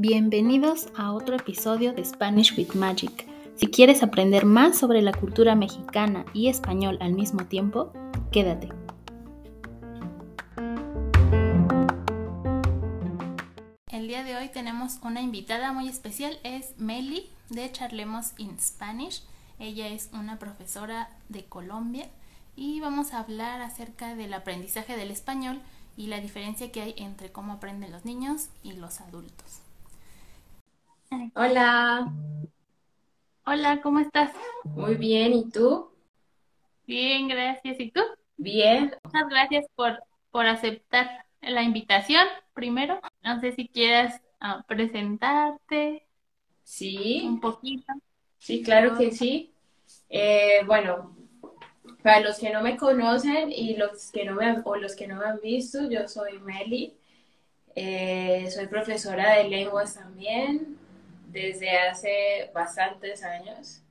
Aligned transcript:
Bienvenidos 0.00 0.86
a 0.96 1.10
otro 1.10 1.34
episodio 1.34 1.92
de 1.92 2.04
Spanish 2.04 2.56
with 2.56 2.76
Magic. 2.76 3.26
Si 3.56 3.66
quieres 3.66 4.04
aprender 4.04 4.44
más 4.44 4.78
sobre 4.78 5.02
la 5.02 5.10
cultura 5.10 5.56
mexicana 5.56 6.24
y 6.32 6.46
español 6.46 6.98
al 7.00 7.14
mismo 7.14 7.46
tiempo, 7.46 7.92
quédate. 8.30 8.68
El 13.90 14.06
día 14.06 14.22
de 14.22 14.36
hoy 14.36 14.50
tenemos 14.50 15.00
una 15.02 15.20
invitada 15.20 15.72
muy 15.72 15.88
especial, 15.88 16.38
es 16.44 16.78
Meli 16.78 17.28
de 17.50 17.72
Charlemos 17.72 18.34
in 18.38 18.56
Spanish. 18.60 19.24
Ella 19.58 19.88
es 19.88 20.10
una 20.12 20.38
profesora 20.38 21.10
de 21.28 21.44
Colombia 21.46 22.06
y 22.54 22.78
vamos 22.78 23.12
a 23.12 23.18
hablar 23.18 23.62
acerca 23.62 24.14
del 24.14 24.32
aprendizaje 24.32 24.96
del 24.96 25.10
español 25.10 25.60
y 25.96 26.06
la 26.06 26.20
diferencia 26.20 26.70
que 26.70 26.82
hay 26.82 26.94
entre 26.98 27.32
cómo 27.32 27.54
aprenden 27.54 27.90
los 27.90 28.04
niños 28.04 28.50
y 28.62 28.74
los 28.74 29.00
adultos. 29.00 29.62
Hola, 31.10 32.12
Hola, 33.46 33.80
¿cómo 33.82 33.98
estás? 33.98 34.30
muy 34.64 34.94
bien, 34.94 35.32
¿y 35.32 35.50
tú? 35.50 35.90
Bien, 36.86 37.28
gracias. 37.28 37.78
¿Y 37.80 37.90
tú? 37.92 38.00
Bien, 38.38 38.94
Muchas 39.04 39.28
gracias 39.30 39.66
por, 39.74 40.02
por 40.30 40.46
aceptar 40.46 41.26
la 41.40 41.62
invitación 41.62 42.26
primero. 42.54 43.00
No 43.22 43.40
sé 43.40 43.52
si 43.52 43.68
quieras 43.68 44.22
ah, 44.40 44.64
presentarte 44.68 46.06
sí, 46.62 47.28
un 47.28 47.40
poquito. 47.40 47.92
sí, 48.38 48.62
claro 48.62 48.96
que 48.98 49.10
sí. 49.12 49.52
Eh, 50.10 50.62
bueno, 50.66 51.16
para 52.02 52.20
los 52.22 52.38
que 52.38 52.50
no 52.52 52.62
me 52.62 52.76
conocen 52.78 53.52
y 53.52 53.76
los 53.76 54.12
que 54.12 54.24
no 54.26 54.34
me 54.36 54.46
han- 54.46 54.62
o 54.66 54.76
los 54.76 54.96
que 54.96 55.08
no 55.08 55.16
me 55.18 55.26
han 55.26 55.40
visto, 55.42 55.90
yo 55.90 56.08
soy 56.08 56.40
Meli, 56.40 56.94
Eh, 57.76 58.50
soy 58.50 58.68
profesora 58.68 59.34
de 59.38 59.44
lenguas 59.50 59.94
también 59.96 60.77
desde 61.28 61.78
hace 61.78 62.50
bastantes 62.54 63.22
años. 63.22 63.82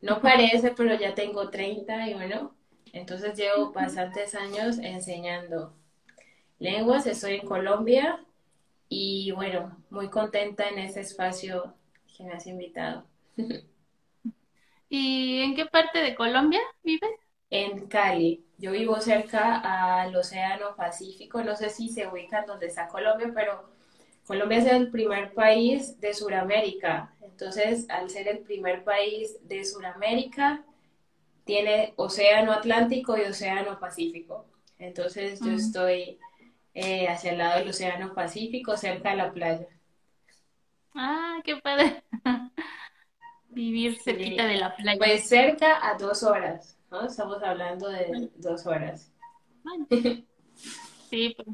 No 0.00 0.20
parece, 0.20 0.72
pero 0.76 0.94
ya 0.94 1.14
tengo 1.14 1.50
31, 1.50 2.54
entonces 2.92 3.36
llevo 3.36 3.72
bastantes 3.72 4.34
años 4.34 4.78
enseñando 4.78 5.74
lenguas. 6.58 7.06
Estoy 7.06 7.34
en 7.36 7.46
Colombia 7.46 8.20
y 8.88 9.32
bueno, 9.32 9.76
muy 9.90 10.08
contenta 10.08 10.68
en 10.68 10.78
este 10.78 11.00
espacio 11.00 11.74
que 12.16 12.24
me 12.24 12.32
has 12.32 12.46
invitado. 12.46 13.04
¿Y 14.88 15.40
en 15.40 15.56
qué 15.56 15.66
parte 15.66 15.98
de 16.00 16.14
Colombia 16.14 16.60
vives? 16.82 17.10
En 17.50 17.88
Cali, 17.88 18.44
yo 18.58 18.72
vivo 18.72 19.00
cerca 19.00 19.56
al 20.02 20.14
Océano 20.14 20.76
Pacífico, 20.76 21.42
no 21.42 21.56
sé 21.56 21.70
si 21.70 21.88
se 21.88 22.06
ubican 22.06 22.46
donde 22.46 22.66
está 22.66 22.88
Colombia, 22.88 23.32
pero 23.34 23.68
Colombia 24.26 24.58
es 24.58 24.66
el 24.66 24.90
primer 24.90 25.32
país 25.34 26.00
de 26.00 26.14
Sudamérica. 26.14 27.14
Entonces, 27.22 27.88
al 27.90 28.08
ser 28.10 28.28
el 28.28 28.38
primer 28.38 28.84
país 28.84 29.36
de 29.46 29.64
Sudamérica, 29.64 30.64
tiene 31.44 31.92
Océano 31.96 32.52
Atlántico 32.52 33.16
y 33.18 33.22
Océano 33.22 33.78
Pacífico. 33.78 34.46
Entonces, 34.78 35.40
yo 35.40 35.52
estoy 35.52 36.18
eh, 36.74 37.06
hacia 37.08 37.32
el 37.32 37.38
lado 37.38 37.58
del 37.58 37.68
Océano 37.68 38.14
Pacífico, 38.14 38.76
cerca 38.76 39.10
de 39.10 39.16
la 39.16 39.32
playa. 39.32 39.66
Ah, 40.94 41.38
qué 41.44 41.56
padre. 41.56 42.02
Vivir 43.48 43.98
cerquita 44.00 44.44
Sí. 44.44 44.48
de 44.48 44.56
la 44.58 44.74
playa. 44.74 44.98
Pues 44.98 45.28
cerca 45.28 45.86
a 45.86 45.96
dos 45.98 46.22
horas, 46.22 46.76
¿no? 46.90 47.06
Estamos 47.06 47.42
hablando 47.42 47.88
de 47.88 48.30
dos 48.36 48.66
horas. 48.66 49.10
Sí, 51.10 51.34
pues, 51.36 51.48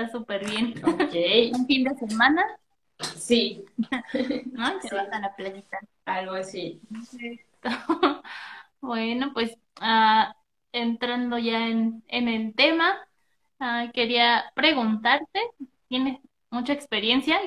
está 0.00 0.08
súper 0.10 0.44
bien. 0.48 0.74
Un 1.54 1.66
fin 1.66 1.84
de 1.84 1.94
semana, 1.96 2.44
sí, 3.16 3.64
¿no? 4.52 4.80
Te 4.80 4.88
Sí. 4.88 4.96
vas 4.96 5.08
a 5.12 5.20
la 5.20 5.34
playita. 5.36 5.78
algo 6.04 6.34
así. 6.34 6.80
Bueno, 8.80 9.32
pues 9.34 9.58
ah, 9.80 10.36
entrando 10.72 11.38
ya 11.38 11.66
en, 11.68 12.04
en 12.08 12.28
el 12.28 12.54
tema, 12.54 12.96
ah, 13.60 13.90
quería 13.92 14.52
preguntarte, 14.54 15.40
tienes 15.88 16.20
mucha 16.50 16.72
experiencia, 16.74 17.38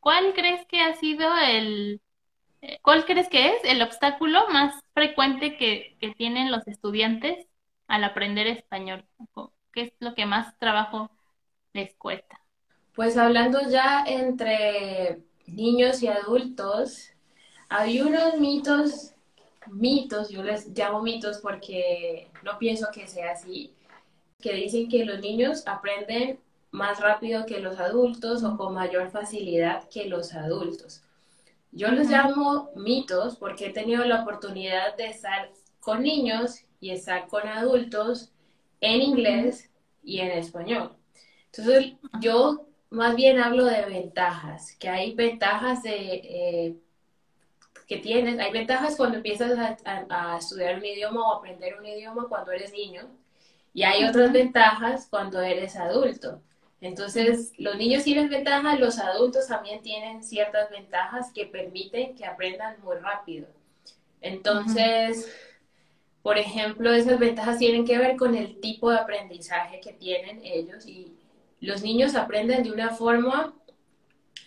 ¿cuál 0.00 0.34
crees 0.34 0.66
que 0.66 0.80
ha 0.82 0.94
sido 0.94 1.28
el, 1.38 2.00
eh, 2.62 2.80
cuál 2.82 3.06
crees 3.06 3.28
que 3.28 3.48
es 3.50 3.64
el 3.64 3.82
obstáculo 3.82 4.48
más 4.50 4.74
frecuente 4.94 5.56
que, 5.58 5.96
que 6.00 6.12
tienen 6.14 6.50
los 6.52 6.66
estudiantes 6.68 7.46
al 7.88 8.04
aprender 8.04 8.46
español? 8.48 9.06
¿Qué 9.72 9.82
es 9.82 9.92
lo 10.00 10.14
que 10.14 10.26
más 10.26 10.58
trabajo 10.58 11.10
les 11.74 11.94
cuesta? 11.96 12.40
Pues 12.94 13.16
hablando 13.16 13.60
ya 13.68 14.04
entre 14.06 15.20
niños 15.46 16.02
y 16.02 16.06
adultos, 16.06 17.10
hay 17.68 18.00
unos 18.00 18.38
mitos, 18.38 19.12
mitos, 19.66 20.30
yo 20.30 20.42
les 20.42 20.68
llamo 20.68 21.02
mitos 21.02 21.38
porque 21.38 22.30
no 22.42 22.58
pienso 22.58 22.86
que 22.92 23.08
sea 23.08 23.32
así, 23.32 23.74
que 24.40 24.54
dicen 24.54 24.88
que 24.88 25.04
los 25.04 25.20
niños 25.20 25.66
aprenden 25.66 26.38
más 26.70 27.00
rápido 27.00 27.46
que 27.46 27.60
los 27.60 27.78
adultos 27.78 28.44
o 28.44 28.56
con 28.56 28.74
mayor 28.74 29.10
facilidad 29.10 29.88
que 29.88 30.06
los 30.06 30.34
adultos. 30.34 31.02
Yo 31.72 31.88
los 31.88 32.08
llamo 32.08 32.70
mitos 32.76 33.36
porque 33.36 33.66
he 33.66 33.72
tenido 33.72 34.04
la 34.04 34.22
oportunidad 34.22 34.96
de 34.96 35.06
estar 35.06 35.50
con 35.80 36.02
niños 36.02 36.60
y 36.80 36.90
estar 36.90 37.26
con 37.26 37.48
adultos 37.48 38.30
en 38.80 39.02
inglés 39.02 39.70
y 40.04 40.20
en 40.20 40.30
español. 40.32 40.96
Entonces, 41.56 41.94
yo 42.20 42.66
más 42.90 43.14
bien 43.16 43.38
hablo 43.38 43.64
de 43.66 43.84
ventajas, 43.86 44.76
que 44.78 44.88
hay 44.88 45.14
ventajas 45.14 45.82
de, 45.82 45.92
eh, 46.14 46.76
que 47.86 47.98
tienes, 47.98 48.38
hay 48.38 48.52
ventajas 48.52 48.96
cuando 48.96 49.18
empiezas 49.18 49.58
a, 49.58 49.76
a- 49.84 50.34
a 50.34 50.38
estudiar 50.38 50.76
un 50.78 50.84
idioma 50.84 51.28
o 51.28 51.34
aprender 51.36 51.76
un 51.78 51.86
idioma 51.86 52.26
cuando 52.28 52.52
eres 52.52 52.72
niño, 52.72 53.08
y 53.74 53.82
hay 53.82 54.04
otras 54.04 54.32
ventajas 54.32 55.06
cuando 55.10 55.40
eres 55.40 55.76
adulto. 55.76 56.40
Entonces, 56.80 57.52
los 57.58 57.76
niños 57.76 58.04
tienen 58.04 58.28
ventajas, 58.28 58.78
los 58.78 58.98
adultos 58.98 59.48
también 59.48 59.82
tienen 59.82 60.22
ciertas 60.22 60.70
ventajas 60.70 61.32
que 61.32 61.46
permiten 61.46 62.14
que 62.14 62.26
aprendan 62.26 62.76
muy 62.82 62.96
rápido. 62.96 63.48
Entonces, 64.20 65.28
por 66.22 66.38
ejemplo, 66.38 66.92
esas 66.92 67.18
ventajas 67.18 67.58
tienen 67.58 67.86
que 67.86 67.98
ver 67.98 68.16
con 68.16 68.34
el 68.34 68.60
tipo 68.60 68.90
de 68.90 68.98
aprendizaje 68.98 69.80
que 69.80 69.92
tienen 69.92 70.40
ellos 70.44 70.86
y 70.86 71.14
los 71.64 71.82
niños 71.82 72.14
aprenden 72.14 72.62
de 72.62 72.72
una 72.72 72.90
forma 72.90 73.54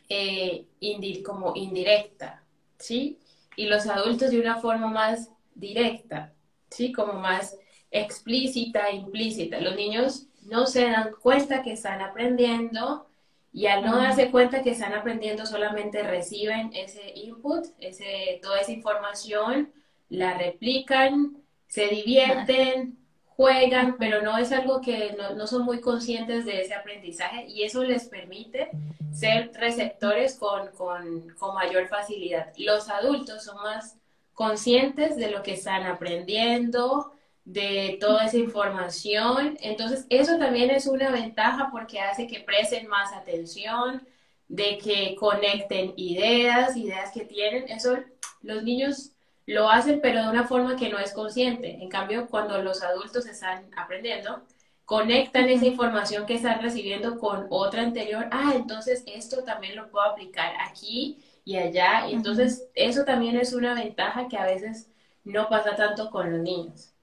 eh, 0.09 0.65
indi- 0.81 1.23
como 1.23 1.55
indirecta, 1.55 2.43
¿sí? 2.77 3.19
Y 3.55 3.65
los 3.67 3.87
adultos 3.87 4.31
de 4.31 4.39
una 4.39 4.57
forma 4.57 4.87
más 4.87 5.31
directa, 5.55 6.33
¿sí? 6.69 6.91
Como 6.91 7.13
más 7.13 7.57
explícita, 7.91 8.91
implícita. 8.91 9.59
Los 9.59 9.75
niños 9.75 10.27
no 10.43 10.65
se 10.67 10.85
dan 10.85 11.11
cuenta 11.21 11.61
que 11.63 11.73
están 11.73 12.01
aprendiendo 12.01 13.07
y 13.51 13.65
al 13.67 13.83
no 13.83 13.97
darse 13.97 14.29
cuenta 14.29 14.61
que 14.61 14.71
están 14.71 14.93
aprendiendo 14.93 15.45
solamente 15.45 16.03
reciben 16.03 16.71
ese 16.73 17.11
input, 17.15 17.65
ese, 17.79 18.39
toda 18.41 18.61
esa 18.61 18.71
información, 18.71 19.71
la 20.09 20.37
replican, 20.37 21.37
se 21.67 21.87
divierten, 21.87 22.97
juegan, 23.37 23.97
pero 23.97 24.23
no 24.23 24.37
es 24.37 24.51
algo 24.51 24.81
que 24.81 25.15
no, 25.17 25.35
no 25.35 25.45
son 25.45 25.63
muy 25.63 25.79
conscientes 25.79 26.43
de 26.43 26.61
ese 26.61 26.73
aprendizaje 26.73 27.45
y 27.47 27.63
eso 27.63 27.83
les 27.83 28.05
permite 28.09 28.71
ser 29.13 29.51
receptores 29.53 30.35
con, 30.35 30.69
con, 30.71 31.29
con 31.37 31.53
mayor 31.53 31.87
facilidad. 31.87 32.51
Los 32.57 32.89
adultos 32.89 33.45
son 33.45 33.57
más 33.57 33.95
conscientes 34.33 35.15
de 35.17 35.29
lo 35.29 35.43
que 35.43 35.53
están 35.53 35.83
aprendiendo, 35.83 37.13
de 37.45 37.97
toda 38.01 38.25
esa 38.25 38.37
información. 38.37 39.57
Entonces, 39.61 40.07
eso 40.09 40.37
también 40.37 40.71
es 40.71 40.87
una 40.87 41.11
ventaja 41.11 41.69
porque 41.71 41.99
hace 41.99 42.25
que 42.27 42.39
presten 42.39 42.87
más 42.87 43.13
atención, 43.13 44.05
de 44.47 44.79
que 44.79 45.15
conecten 45.15 45.93
ideas, 45.95 46.75
ideas 46.75 47.11
que 47.13 47.25
tienen. 47.25 47.69
Eso 47.69 47.97
los 48.41 48.63
niños 48.63 49.11
lo 49.47 49.69
hacen, 49.69 49.99
pero 50.01 50.21
de 50.21 50.29
una 50.29 50.43
forma 50.43 50.75
que 50.75 50.89
no 50.89 50.99
es 50.99 51.13
consciente. 51.13 51.81
En 51.81 51.89
cambio, 51.89 52.27
cuando 52.27 52.61
los 52.61 52.83
adultos 52.83 53.25
están 53.25 53.65
aprendiendo, 53.75 54.43
conectan 54.85 55.49
esa 55.49 55.65
información 55.65 56.25
que 56.25 56.35
están 56.35 56.61
recibiendo 56.61 57.17
con 57.17 57.47
otra 57.49 57.81
anterior. 57.81 58.27
Ah, 58.31 58.53
entonces 58.55 59.03
esto 59.07 59.43
también 59.43 59.75
lo 59.75 59.89
puedo 59.89 60.05
aplicar 60.05 60.53
aquí 60.61 61.17
y 61.45 61.57
allá. 61.57 62.07
Y 62.07 62.13
entonces, 62.13 62.67
eso 62.75 63.05
también 63.05 63.37
es 63.37 63.53
una 63.53 63.73
ventaja 63.73 64.27
que 64.27 64.37
a 64.37 64.45
veces 64.45 64.91
no 65.23 65.49
pasa 65.49 65.75
tanto 65.75 66.09
con 66.11 66.31
los 66.31 66.41
niños. 66.41 66.93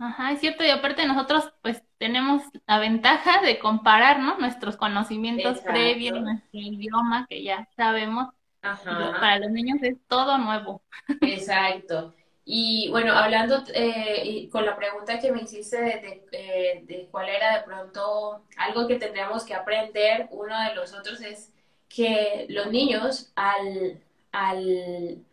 Ajá, 0.00 0.32
es 0.32 0.40
cierto, 0.40 0.64
y 0.64 0.70
aparte 0.70 1.06
nosotros 1.06 1.52
pues 1.62 1.80
tenemos 1.98 2.42
la 2.66 2.80
ventaja 2.80 3.40
de 3.40 3.60
comparar, 3.60 4.18
¿no? 4.18 4.36
Nuestros 4.38 4.76
conocimientos 4.76 5.60
previos, 5.60 6.20
nuestro 6.20 6.58
idioma 6.58 7.26
que 7.28 7.44
ya 7.44 7.68
sabemos, 7.76 8.34
Ajá. 8.62 9.20
para 9.20 9.38
los 9.40 9.50
niños 9.50 9.78
es 9.82 9.96
todo 10.08 10.38
nuevo. 10.38 10.82
Exacto. 11.20 12.14
Y 12.44 12.88
bueno, 12.90 13.12
hablando 13.12 13.62
eh, 13.74 14.22
y 14.24 14.48
con 14.48 14.66
la 14.66 14.76
pregunta 14.76 15.18
que 15.20 15.30
me 15.32 15.42
hiciste 15.42 15.76
de, 15.80 15.90
de, 16.00 16.24
eh, 16.32 16.82
de 16.86 17.08
cuál 17.10 17.28
era 17.28 17.58
de 17.58 17.62
pronto 17.64 18.44
algo 18.56 18.88
que 18.88 18.96
tendríamos 18.96 19.44
que 19.44 19.54
aprender 19.54 20.28
uno 20.32 20.60
de 20.64 20.74
los 20.74 20.92
otros 20.92 21.20
es 21.20 21.52
que 21.88 22.46
los 22.48 22.66
niños 22.70 23.32
al, 23.36 24.00
al 24.32 25.24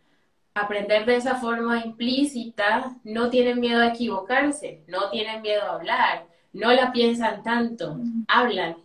aprender 0.54 1.06
de 1.06 1.16
esa 1.18 1.36
forma 1.36 1.84
implícita 1.86 2.96
no 3.04 3.30
tienen 3.30 3.60
miedo 3.60 3.82
a 3.82 3.88
equivocarse, 3.90 4.84
no 4.88 5.10
tienen 5.10 5.42
miedo 5.42 5.64
a 5.64 5.76
hablar, 5.76 6.28
no 6.54 6.72
la 6.74 6.92
piensan 6.92 7.44
tanto, 7.44 8.02
hablan 8.28 8.78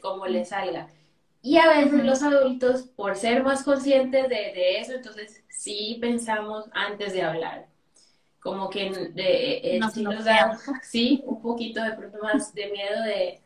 como 0.00 0.26
les 0.26 0.50
salga. 0.50 0.88
Y 1.40 1.56
a 1.56 1.68
veces 1.68 2.04
los 2.04 2.22
adultos, 2.22 2.82
por 2.96 3.16
ser 3.16 3.42
más 3.42 3.62
conscientes 3.62 4.28
de, 4.28 4.80
eso, 4.80 4.92
entonces 4.92 5.42
sí 5.48 5.98
pensamos 6.00 6.66
antes 6.72 7.12
de 7.12 7.22
hablar. 7.22 7.66
Como 8.40 8.70
que 8.70 8.90
de, 8.90 9.80
sí 9.92 10.02
nos 10.02 10.24
da, 10.24 10.58
sí, 10.82 11.22
un 11.26 11.40
poquito 11.40 11.82
de 11.82 11.92
pronto 11.92 12.18
más 12.22 12.54
de 12.54 12.70
miedo 12.70 13.02
de, 13.02 13.40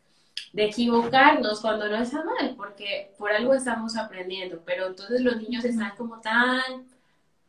de 0.53 0.65
equivocarnos 0.65 1.61
cuando 1.61 1.89
no 1.89 1.97
está 1.97 2.25
mal, 2.25 2.55
porque 2.57 3.13
por 3.19 3.31
algo 3.33 3.55
estamos 3.55 3.97
aprendiendo, 3.97 4.63
pero 4.65 4.87
entonces 4.87 5.21
los 5.23 5.37
niños 5.37 5.65
están 5.65 5.97
como 5.97 6.21
tan 6.21 6.87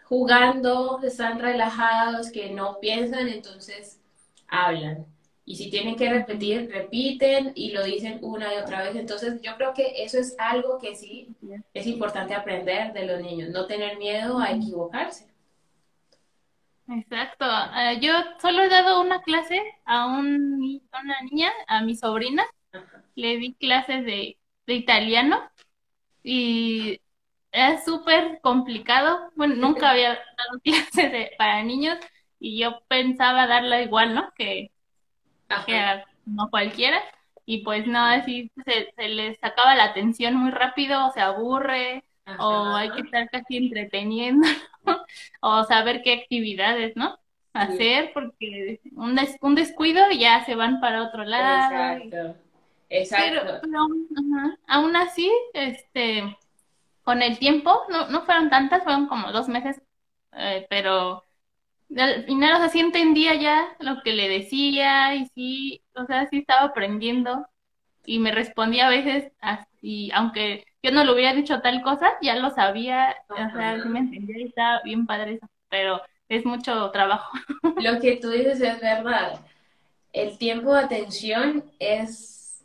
jugando, 0.04 1.00
están 1.04 1.40
relajados, 1.40 2.32
que 2.32 2.52
no 2.52 2.80
piensan, 2.80 3.28
entonces 3.28 4.00
hablan. 4.48 5.06
Y 5.46 5.56
si 5.58 5.70
tienen 5.70 5.98
que 5.98 6.10
repetir, 6.10 6.70
repiten 6.72 7.52
y 7.56 7.72
lo 7.72 7.84
dicen 7.84 8.20
una 8.22 8.54
y 8.54 8.58
otra 8.58 8.82
vez. 8.84 8.96
Entonces 8.96 9.42
yo 9.42 9.58
creo 9.58 9.74
que 9.74 10.04
eso 10.04 10.18
es 10.18 10.36
algo 10.40 10.80
que 10.80 10.96
sí 10.96 11.36
es 11.74 11.86
importante 11.86 12.34
aprender 12.34 12.94
de 12.94 13.06
los 13.06 13.22
niños, 13.22 13.50
no 13.50 13.66
tener 13.66 13.98
miedo 13.98 14.40
a 14.40 14.52
equivocarse. 14.52 15.28
Exacto. 16.88 17.46
Eh, 17.46 18.00
yo 18.02 18.14
solo 18.42 18.64
he 18.64 18.70
dado 18.70 19.02
una 19.02 19.22
clase 19.22 19.60
a, 19.86 20.06
un, 20.08 20.82
una 20.92 21.22
niña, 21.30 21.52
a 21.68 21.82
mi 21.82 21.96
sobrina. 21.96 22.46
Le 23.16 23.38
di 23.38 23.54
clases 23.56 24.06
de, 24.06 24.38
de 24.66 24.74
italiano 24.74 25.42
y 26.24 27.02
es 27.52 27.86
súper 27.86 28.40
complicado. 28.42 29.32
Bueno, 29.36 29.56
nunca 29.56 29.90
había 29.92 30.10
dado 30.10 30.60
clases 30.64 31.12
de, 31.12 31.32
para 31.38 31.64
niños 31.64 31.98
y 32.40 32.60
yo 32.60 32.82
pensaba 32.88 33.48
darla 33.48 33.82
igual, 33.82 34.16
¿no? 34.16 34.32
Que, 34.36 34.73
no 36.26 36.50
cualquiera. 36.50 37.02
Y 37.46 37.64
pues 37.64 37.86
no, 37.88 38.00
así 38.00 38.52
se, 38.66 38.94
se 38.96 39.10
les 39.10 39.38
acaba 39.44 39.76
la 39.76 39.86
atención 39.86 40.36
muy 40.36 40.52
rápido, 40.52 41.08
o 41.08 41.12
se 41.12 41.20
aburre, 41.20 42.04
o 42.40 42.74
hay 42.74 42.90
que 42.92 43.02
estar 43.02 43.30
casi 43.30 43.58
entreteniendo, 43.58 44.48
o 45.42 45.64
saber 45.66 46.02
qué 46.04 46.14
actividades, 46.14 46.96
¿no? 46.96 47.20
Hacer, 47.54 48.12
porque 48.14 48.80
un, 48.96 49.20
un 49.42 49.56
descuido 49.56 50.02
ya 50.12 50.44
se 50.46 50.56
van 50.56 50.80
para 50.80 51.04
otro 51.04 51.24
lado. 51.24 51.98
Exacto. 52.02 52.40
Exacto. 52.90 53.60
Pero, 53.62 53.88
aún 54.68 54.96
así, 54.96 55.32
este, 55.54 56.38
con 57.04 57.22
el 57.22 57.38
tiempo, 57.40 57.82
no, 57.90 58.08
no 58.10 58.22
fueron 58.24 58.50
tantas, 58.50 58.84
fueron 58.84 59.08
como 59.08 59.32
dos 59.32 59.48
meses, 59.50 59.82
eh, 60.34 60.66
pero 60.70 61.24
al 61.98 62.26
final, 62.26 62.54
o 62.54 62.58
sea, 62.58 62.70
sí 62.70 62.80
entendía 62.80 63.36
ya 63.36 63.76
lo 63.80 64.02
que 64.04 64.14
le 64.14 64.30
decía 64.30 65.16
y 65.16 65.26
sí, 65.28 65.84
o 65.96 66.06
sea, 66.06 66.28
sí 66.28 66.40
estaba 66.40 66.68
aprendiendo 66.68 67.46
y 68.06 68.20
me 68.20 68.32
respondía 68.32 68.88
a 68.88 68.90
veces 68.90 69.32
así, 69.40 70.12
aunque 70.14 70.66
yo 70.82 70.92
no 70.92 71.04
le 71.04 71.14
hubiera 71.14 71.34
dicho 71.34 71.62
tal 71.62 71.82
cosa, 71.82 72.14
ya 72.22 72.36
lo 72.36 72.50
sabía, 72.52 73.16
o 73.30 73.36
sea, 73.36 73.82
sí 73.82 73.88
me 73.90 74.00
entendía 74.00 74.40
y 74.40 74.44
estaba 74.44 74.82
bien 74.84 75.06
padre 75.06 75.36
eso, 75.36 75.48
pero 75.70 76.02
es 76.30 76.46
mucho 76.46 76.90
trabajo. 76.92 77.32
Lo 77.78 78.00
que 78.00 78.18
tú 78.18 78.30
dices 78.30 78.60
es 78.62 78.82
verdad. 78.82 79.40
El 80.12 80.38
tiempo 80.38 80.74
de 80.74 80.82
atención 80.82 81.64
es 81.80 82.64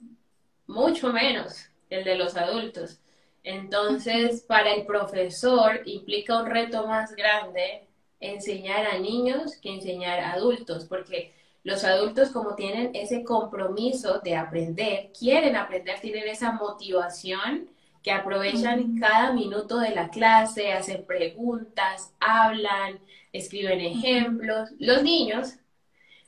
mucho 0.66 1.12
menos 1.12 1.70
el 1.90 2.04
de 2.04 2.16
los 2.16 2.36
adultos. 2.36 3.00
Entonces, 3.42 4.42
para 4.42 4.74
el 4.74 4.84
profesor 4.84 5.80
implica 5.86 6.42
un 6.42 6.46
reto 6.46 6.86
más 6.86 7.14
grande 7.14 7.87
enseñar 8.20 8.86
a 8.86 8.98
niños 8.98 9.56
que 9.56 9.74
enseñar 9.74 10.20
a 10.20 10.32
adultos, 10.32 10.84
porque 10.84 11.34
los 11.62 11.84
adultos 11.84 12.30
como 12.30 12.54
tienen 12.54 12.90
ese 12.94 13.24
compromiso 13.24 14.20
de 14.20 14.36
aprender, 14.36 15.10
quieren 15.18 15.56
aprender, 15.56 16.00
tienen 16.00 16.28
esa 16.28 16.52
motivación 16.52 17.68
que 18.02 18.12
aprovechan 18.12 18.98
cada 18.98 19.32
minuto 19.32 19.78
de 19.78 19.90
la 19.90 20.08
clase, 20.08 20.72
hacen 20.72 21.04
preguntas, 21.04 22.14
hablan, 22.20 23.00
escriben 23.32 23.80
ejemplos. 23.80 24.70
Los 24.78 25.02
niños 25.02 25.56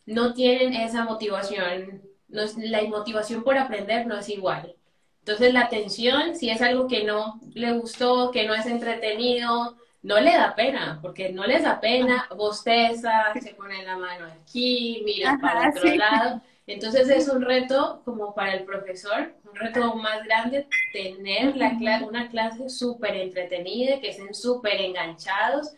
no 0.04 0.34
tienen 0.34 0.74
esa 0.74 1.04
motivación, 1.04 2.02
la 2.28 2.82
motivación 2.82 3.42
por 3.44 3.56
aprender 3.56 4.06
no 4.06 4.18
es 4.18 4.28
igual. 4.28 4.74
Entonces 5.20 5.54
la 5.54 5.62
atención, 5.62 6.34
si 6.34 6.50
es 6.50 6.60
algo 6.60 6.88
que 6.88 7.04
no 7.04 7.40
le 7.54 7.72
gustó, 7.72 8.30
que 8.30 8.46
no 8.46 8.54
es 8.54 8.66
entretenido, 8.66 9.76
no 10.02 10.18
le 10.18 10.32
da 10.32 10.54
pena, 10.54 10.98
porque 11.02 11.30
no 11.30 11.44
les 11.44 11.62
da 11.62 11.80
pena, 11.80 12.28
bosteza, 12.34 13.32
se 13.40 13.54
pone 13.54 13.84
la 13.84 13.96
mano 13.96 14.26
aquí, 14.26 15.02
mira 15.04 15.38
para 15.40 15.70
otro 15.70 15.94
lado. 15.94 16.42
Entonces 16.66 17.08
es 17.10 17.28
un 17.28 17.42
reto 17.42 18.00
como 18.04 18.34
para 18.34 18.54
el 18.54 18.64
profesor, 18.64 19.34
un 19.44 19.56
reto 19.56 19.94
más 19.96 20.24
grande, 20.24 20.66
tener 20.92 21.56
la 21.56 21.76
una 22.06 22.28
clase 22.28 22.68
súper 22.68 23.16
entretenida, 23.16 24.00
que 24.00 24.10
estén 24.10 24.34
súper 24.34 24.80
enganchados. 24.80 25.74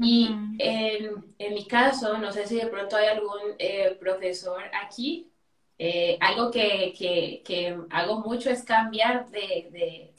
Y 0.00 0.30
en, 0.58 1.24
en, 1.38 1.54
mi 1.54 1.66
caso, 1.66 2.18
no 2.18 2.30
sé 2.32 2.46
si 2.46 2.56
de 2.56 2.66
pronto 2.66 2.96
hay 2.96 3.06
algún 3.08 3.54
eh, 3.58 3.96
profesor 3.98 4.62
aquí, 4.84 5.28
eh, 5.76 6.16
algo 6.20 6.50
que, 6.50 6.94
que, 6.96 7.42
que, 7.44 7.76
hago 7.90 8.20
mucho 8.20 8.50
es 8.50 8.62
cambiar 8.62 9.28
de, 9.30 9.68
de, 9.72 10.14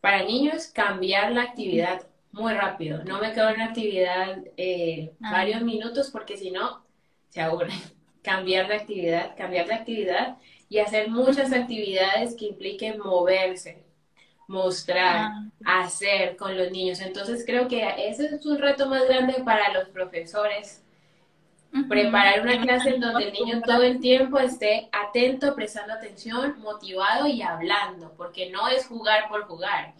para 0.00 0.22
niños, 0.22 0.66
cambiar 0.66 1.32
la 1.32 1.42
actividad 1.42 2.02
muy 2.32 2.52
rápido. 2.54 3.04
No 3.04 3.20
me 3.20 3.32
quedo 3.32 3.50
en 3.50 3.58
la 3.58 3.66
actividad 3.66 4.38
eh, 4.56 5.12
ah. 5.22 5.32
varios 5.32 5.62
minutos 5.62 6.10
porque 6.10 6.36
si 6.36 6.50
no, 6.50 6.84
se 7.28 7.40
aburre. 7.40 7.72
Cambiar 8.22 8.68
de 8.68 8.74
actividad, 8.76 9.36
cambiar 9.36 9.66
de 9.66 9.74
actividad 9.74 10.36
y 10.68 10.78
hacer 10.78 11.10
muchas 11.10 11.52
actividades 11.52 12.36
que 12.36 12.44
impliquen 12.44 13.00
moverse, 13.00 13.82
mostrar, 14.46 15.32
ah. 15.64 15.82
hacer 15.82 16.36
con 16.36 16.56
los 16.56 16.70
niños. 16.70 17.00
Entonces 17.00 17.42
creo 17.44 17.66
que 17.66 17.84
ese 18.08 18.26
es 18.26 18.46
un 18.46 18.58
reto 18.58 18.88
más 18.88 19.08
grande 19.08 19.42
para 19.44 19.72
los 19.72 19.88
profesores 19.88 20.82
Preparar 21.88 22.42
una 22.42 22.60
clase 22.60 22.90
en 22.90 23.00
donde 23.00 23.28
el 23.28 23.32
niño 23.32 23.62
todo 23.62 23.82
el 23.82 23.98
tiempo 23.98 24.38
esté 24.38 24.90
atento, 24.92 25.54
prestando 25.54 25.94
atención, 25.94 26.60
motivado 26.60 27.26
y 27.26 27.40
hablando, 27.40 28.12
porque 28.14 28.50
no 28.50 28.68
es 28.68 28.86
jugar 28.86 29.26
por 29.30 29.44
jugar, 29.44 29.94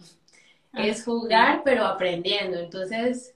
es 0.73 1.05
jugar 1.05 1.61
pero 1.63 1.85
aprendiendo. 1.85 2.57
Entonces, 2.59 3.35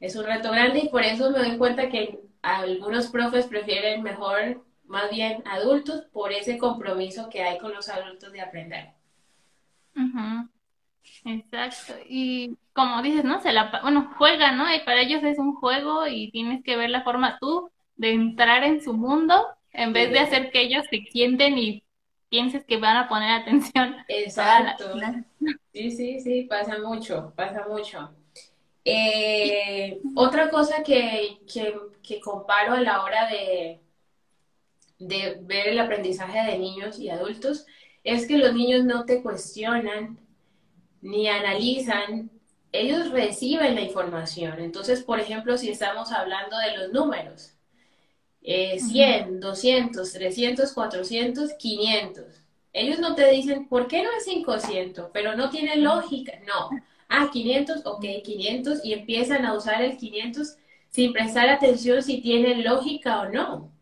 es 0.00 0.16
un 0.16 0.24
reto 0.24 0.50
grande 0.50 0.80
y 0.80 0.88
por 0.88 1.02
eso 1.02 1.30
me 1.30 1.38
doy 1.38 1.56
cuenta 1.56 1.88
que 1.88 2.20
algunos 2.42 3.08
profes 3.08 3.46
prefieren 3.46 4.02
mejor, 4.02 4.64
más 4.84 5.10
bien 5.10 5.42
adultos, 5.46 6.04
por 6.12 6.32
ese 6.32 6.58
compromiso 6.58 7.28
que 7.28 7.42
hay 7.42 7.58
con 7.58 7.74
los 7.74 7.88
adultos 7.88 8.32
de 8.32 8.40
aprender. 8.40 8.90
Exacto. 11.24 11.94
Y 12.08 12.56
como 12.72 13.02
dices, 13.02 13.24
¿no? 13.24 13.40
Se 13.40 13.52
la, 13.52 13.80
bueno, 13.82 14.12
juega, 14.16 14.52
¿no? 14.52 14.72
Y 14.72 14.80
para 14.80 15.00
ellos 15.00 15.22
es 15.24 15.38
un 15.38 15.54
juego 15.54 16.06
y 16.06 16.30
tienes 16.30 16.62
que 16.62 16.76
ver 16.76 16.90
la 16.90 17.02
forma 17.02 17.38
tú 17.40 17.70
de 17.96 18.12
entrar 18.12 18.64
en 18.64 18.82
su 18.82 18.92
mundo 18.94 19.46
en 19.72 19.92
vez 19.92 20.10
de 20.10 20.20
hacer 20.20 20.50
que 20.50 20.62
ellos 20.62 20.84
se 20.90 21.04
sienten 21.10 21.58
y 21.58 21.84
pienses 22.28 22.64
que 22.64 22.78
van 22.78 22.96
a 22.96 23.08
poner 23.08 23.30
atención. 23.32 23.96
Exacto. 24.08 24.94
Sí, 25.76 25.90
sí, 25.90 26.20
sí, 26.20 26.42
pasa 26.44 26.78
mucho, 26.78 27.34
pasa 27.36 27.66
mucho. 27.68 28.10
Eh, 28.82 30.00
otra 30.14 30.48
cosa 30.48 30.82
que, 30.82 31.38
que, 31.46 32.18
comparo 32.18 32.72
a 32.72 32.80
la 32.80 33.02
hora 33.02 33.28
de, 33.28 33.80
de 34.98 35.36
ver 35.42 35.68
el 35.68 35.78
aprendizaje 35.78 36.50
de 36.50 36.58
niños 36.58 36.98
y 36.98 37.10
adultos 37.10 37.66
es 38.04 38.26
que 38.26 38.38
los 38.38 38.54
niños 38.54 38.84
no 38.84 39.04
te 39.04 39.22
cuestionan 39.22 40.18
ni 41.02 41.28
analizan, 41.28 42.30
ellos 42.72 43.10
reciben 43.10 43.74
la 43.74 43.82
información. 43.82 44.58
Entonces, 44.60 45.02
por 45.02 45.20
ejemplo, 45.20 45.58
si 45.58 45.68
estamos 45.68 46.10
hablando 46.10 46.56
de 46.56 46.74
los 46.74 46.90
números, 46.90 47.52
100, 48.40 49.40
200, 49.40 50.10
300, 50.10 50.72
400, 50.72 51.52
500. 51.52 52.45
Ellos 52.76 52.98
no 52.98 53.14
te 53.14 53.30
dicen, 53.30 53.68
¿por 53.68 53.88
qué 53.88 54.02
no 54.02 54.10
es 54.16 54.24
500? 54.24 55.10
Pero 55.12 55.34
no 55.36 55.50
tiene 55.50 55.76
lógica. 55.76 56.32
No. 56.46 56.70
Ah, 57.08 57.30
500, 57.32 57.82
ok, 57.86 58.04
500. 58.24 58.84
Y 58.84 58.92
empiezan 58.92 59.44
a 59.46 59.54
usar 59.54 59.82
el 59.82 59.96
500 59.96 60.56
sin 60.90 61.12
prestar 61.12 61.48
atención 61.48 62.02
si 62.02 62.20
tiene 62.20 62.56
lógica 62.62 63.20
o 63.22 63.28
no. 63.30 63.72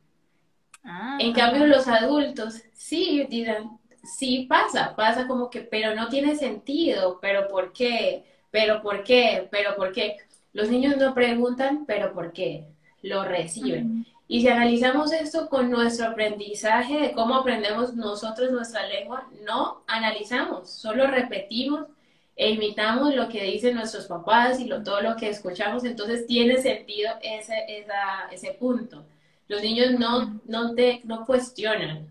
Ah, 0.85 1.19
en 1.21 1.33
cambio, 1.33 1.67
los 1.67 1.89
adultos 1.89 2.63
sí 2.73 3.27
dirán, 3.31 3.79
sí 4.03 4.47
pasa, 4.49 4.95
pasa 4.97 5.27
como 5.27 5.51
que, 5.51 5.61
pero 5.63 5.95
no 5.95 6.09
tiene 6.09 6.37
sentido, 6.37 7.19
pero 7.21 7.49
¿por 7.49 7.73
qué? 7.73 8.25
Pero 8.51 8.83
¿por 8.83 9.03
qué? 9.05 9.49
Pero 9.51 9.77
¿por 9.77 9.93
qué? 9.93 10.17
Los 10.53 10.69
niños 10.71 10.97
no 10.97 11.15
preguntan, 11.15 11.85
pero 11.87 12.13
¿por 12.15 12.33
qué? 12.33 12.67
Lo 13.05 13.23
reciben. 13.23 14.07
Y 14.27 14.41
si 14.41 14.49
analizamos 14.49 15.13
esto 15.13 15.51
con 15.51 15.71
nuestro 15.71 16.07
aprendizaje 16.07 16.99
de 16.99 17.13
cómo 17.13 17.35
aprendemos 17.35 17.95
nosotros 17.95 18.51
nuestra 18.51 18.87
lengua, 18.87 19.29
no 19.45 19.83
analizamos, 19.87 20.71
solo 20.71 21.07
repetimos 21.07 21.87
e 22.35 22.53
imitamos 22.53 23.15
lo 23.15 23.29
que 23.29 23.45
dicen 23.45 23.77
nuestros 23.77 24.07
papás 24.07 24.59
y 24.59 24.65
lo, 24.65 24.83
todo 24.83 25.03
lo 25.03 25.17
que 25.17 25.29
escuchamos, 25.29 25.85
entonces 25.85 26.27
tiene 26.27 26.63
sentido 26.63 27.13
ese, 27.21 27.87
ese 28.33 28.53
punto. 28.53 29.05
Los 29.49 29.61
niños 29.61 29.99
no, 29.99 30.41
no, 30.47 30.75
te, 30.75 31.03
no 31.05 31.27
cuestionan, 31.27 32.09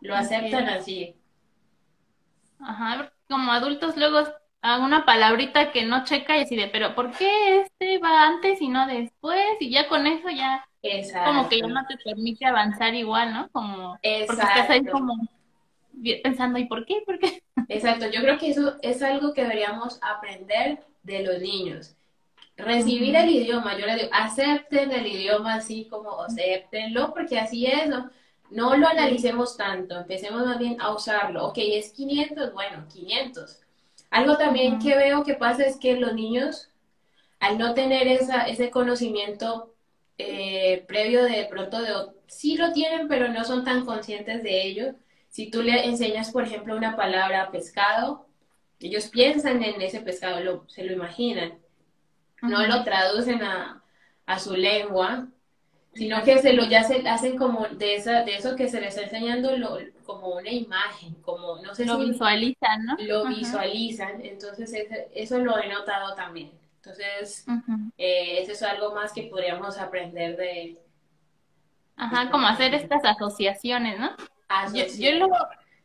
lo 0.00 0.14
aceptan 0.14 0.66
así. 0.70 1.14
Ajá, 2.58 3.12
como 3.28 3.52
adultos 3.52 3.98
luego 3.98 4.26
a 4.62 4.78
una 4.78 5.04
palabrita 5.04 5.72
que 5.72 5.84
no 5.84 6.04
checa 6.04 6.36
y 6.36 6.40
decide, 6.40 6.68
pero 6.68 6.94
¿por 6.94 7.10
qué 7.10 7.62
este 7.62 7.98
va 7.98 8.26
antes 8.28 8.62
y 8.62 8.68
no 8.68 8.86
después? 8.86 9.42
Y 9.60 9.70
ya 9.70 9.88
con 9.88 10.06
eso 10.06 10.30
ya 10.30 10.64
como 11.24 11.48
que 11.48 11.60
ya 11.60 11.66
no 11.68 11.86
te 11.86 11.96
permite 11.98 12.44
avanzar 12.44 12.94
igual, 12.94 13.32
¿no? 13.32 13.48
Como 13.50 13.98
porque 14.00 14.42
estás 14.42 14.70
ahí 14.70 14.84
como 14.84 15.14
pensando, 16.22 16.58
¿y 16.58 16.64
por 16.66 16.86
qué? 16.86 17.02
¿Por 17.04 17.18
qué? 17.18 17.42
Exacto, 17.68 18.06
yo 18.10 18.20
creo 18.20 18.38
que 18.38 18.50
eso 18.50 18.76
es 18.82 19.02
algo 19.02 19.32
que 19.32 19.42
deberíamos 19.42 19.98
aprender 20.02 20.84
de 21.02 21.22
los 21.22 21.40
niños. 21.40 21.94
Recibir 22.56 23.16
el 23.16 23.30
idioma, 23.30 23.76
yo 23.78 23.86
les 23.86 23.96
digo, 23.96 24.08
acepten 24.12 24.92
el 24.92 25.06
idioma 25.06 25.54
así 25.54 25.86
como 25.86 26.22
aceptenlo, 26.22 27.12
porque 27.14 27.38
así 27.38 27.66
es, 27.66 27.88
¿no? 27.88 28.10
No 28.50 28.76
lo 28.76 28.86
analicemos 28.86 29.56
tanto, 29.56 29.96
empecemos 29.96 30.44
más 30.44 30.58
bien 30.58 30.80
a 30.80 30.92
usarlo. 30.92 31.46
Ok, 31.46 31.58
es 31.58 31.92
500, 31.92 32.52
bueno, 32.52 32.86
500. 32.92 33.61
Algo 34.12 34.36
también 34.36 34.78
que 34.78 34.94
veo 34.94 35.24
que 35.24 35.34
pasa 35.34 35.64
es 35.64 35.78
que 35.78 35.96
los 35.96 36.12
niños, 36.14 36.68
al 37.40 37.58
no 37.58 37.72
tener 37.72 38.06
esa, 38.06 38.42
ese 38.42 38.70
conocimiento 38.70 39.74
eh, 40.18 40.84
previo 40.86 41.24
de 41.24 41.46
pronto 41.50 41.80
de, 41.82 41.92
sí 42.26 42.56
lo 42.58 42.72
tienen, 42.72 43.08
pero 43.08 43.28
no 43.28 43.42
son 43.44 43.64
tan 43.64 43.86
conscientes 43.86 44.42
de 44.42 44.66
ello, 44.66 44.94
si 45.30 45.50
tú 45.50 45.62
le 45.62 45.86
enseñas, 45.86 46.30
por 46.30 46.44
ejemplo, 46.44 46.76
una 46.76 46.94
palabra 46.94 47.50
pescado, 47.50 48.26
ellos 48.80 49.08
piensan 49.08 49.62
en 49.62 49.80
ese 49.80 50.00
pescado, 50.00 50.68
se 50.68 50.84
lo 50.84 50.92
imaginan. 50.92 51.58
No 52.42 52.66
lo 52.66 52.84
traducen 52.84 53.42
a, 53.42 53.82
su 54.38 54.54
lengua, 54.54 55.28
sino 55.94 56.22
que 56.22 56.38
se 56.38 56.52
lo 56.54 56.64
ya 56.64 56.82
se 56.84 57.06
hacen 57.08 57.36
como 57.36 57.66
de 57.66 57.96
esa 57.96 58.22
de 58.22 58.36
eso 58.36 58.56
que 58.56 58.68
se 58.68 58.80
les 58.80 58.96
está 58.96 59.02
enseñando 59.02 59.50
como 60.04 60.36
una 60.36 60.50
imagen, 60.50 61.14
como 61.22 61.56
no 61.62 61.74
sé 61.74 61.84
lo 61.84 61.98
visualizan, 61.98 62.84
¿no? 62.84 62.96
Lo 62.98 63.26
visualizan, 63.26 64.24
entonces 64.24 64.74
eso 65.14 65.38
lo 65.38 65.58
he 65.58 65.68
notado 65.68 66.14
también. 66.14 66.50
Entonces, 66.84 67.46
eh, 67.96 68.40
eso 68.40 68.52
es 68.52 68.62
algo 68.64 68.92
más 68.92 69.12
que 69.12 69.22
podríamos 69.24 69.78
aprender 69.78 70.36
de... 70.36 70.78
Ajá, 71.94 72.28
como 72.28 72.48
hacer 72.48 72.74
estas 72.74 73.04
asociaciones, 73.04 74.00
¿no? 74.00 74.10
Yo, 74.74 75.28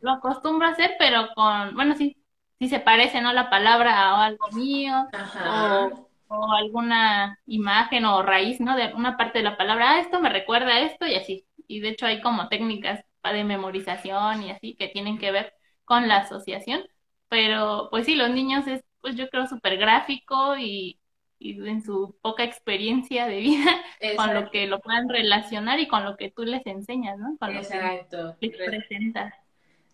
lo, 0.01 0.11
acostumbro 0.11 0.67
a 0.67 0.71
hacer, 0.71 0.95
pero 0.97 1.29
con, 1.35 1.75
bueno, 1.75 1.95
sí, 1.95 2.17
sí 2.57 2.67
se 2.67 2.79
parece, 2.79 3.21
¿no? 3.21 3.31
La 3.31 3.51
palabra 3.51 3.93
a 3.93 4.25
algo 4.25 4.47
mío, 4.53 5.07
o, 5.45 6.06
alguna 6.29 7.39
imagen 7.45 8.05
o 8.05 8.23
raíz, 8.23 8.59
¿no? 8.59 8.75
De 8.75 8.93
una 8.93 9.17
parte 9.17 9.39
de 9.39 9.43
la 9.43 9.57
palabra, 9.57 9.91
ah, 9.91 9.99
esto 9.99 10.19
me 10.19 10.29
recuerda 10.29 10.69
a 10.75 10.81
esto 10.81 11.05
y 11.07 11.15
así. 11.15 11.45
Y 11.67 11.79
de 11.79 11.89
hecho 11.89 12.05
hay 12.05 12.21
como 12.21 12.49
técnicas 12.49 13.03
de 13.23 13.43
memorización 13.43 14.43
y 14.43 14.51
así 14.51 14.75
que 14.75 14.87
tienen 14.87 15.17
que 15.17 15.31
ver 15.31 15.53
con 15.85 16.07
la 16.07 16.17
asociación. 16.17 16.81
Pero 17.29 17.89
pues 17.91 18.05
sí, 18.05 18.15
los 18.15 18.29
niños 18.29 18.67
es, 18.67 18.83
pues 19.01 19.15
yo 19.15 19.29
creo, 19.29 19.47
súper 19.47 19.77
gráfico 19.77 20.57
y, 20.57 20.99
y 21.39 21.67
en 21.67 21.83
su 21.83 22.17
poca 22.21 22.43
experiencia 22.43 23.27
de 23.27 23.39
vida 23.39 23.71
con 24.15 24.33
lo 24.33 24.49
que 24.49 24.67
lo 24.67 24.79
puedan 24.79 25.09
relacionar 25.09 25.79
y 25.79 25.87
con 25.87 26.05
lo 26.05 26.17
que 26.17 26.31
tú 26.31 26.43
les 26.43 26.65
enseñas, 26.65 27.17
¿no? 27.17 27.37
Con 27.39 27.55
Exacto. 27.55 28.17
Lo 28.17 28.37
que 28.39 28.47
les 28.47 28.69
presentas. 28.69 29.33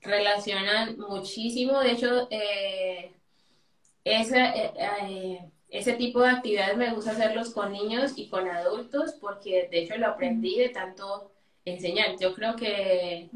Relacionan 0.01 0.97
muchísimo, 0.97 1.79
de 1.79 1.91
hecho, 1.91 2.27
eh, 2.29 3.13
ese, 4.03 4.41
eh, 4.41 4.73
eh, 4.77 5.51
ese 5.73 5.93
tipo 5.93 6.21
de 6.21 6.29
actividades 6.29 6.77
me 6.77 6.93
gusta 6.93 7.11
hacerlos 7.11 7.49
con 7.49 7.71
niños 7.71 8.13
y 8.15 8.29
con 8.29 8.47
adultos 8.47 9.13
porque 9.19 9.67
de 9.71 9.79
hecho 9.79 9.97
lo 9.97 10.05
aprendí 10.05 10.59
de 10.59 10.69
tanto 10.69 11.31
enseñar. 11.65 12.15
Yo 12.19 12.35
creo 12.35 12.55
que 12.55 13.31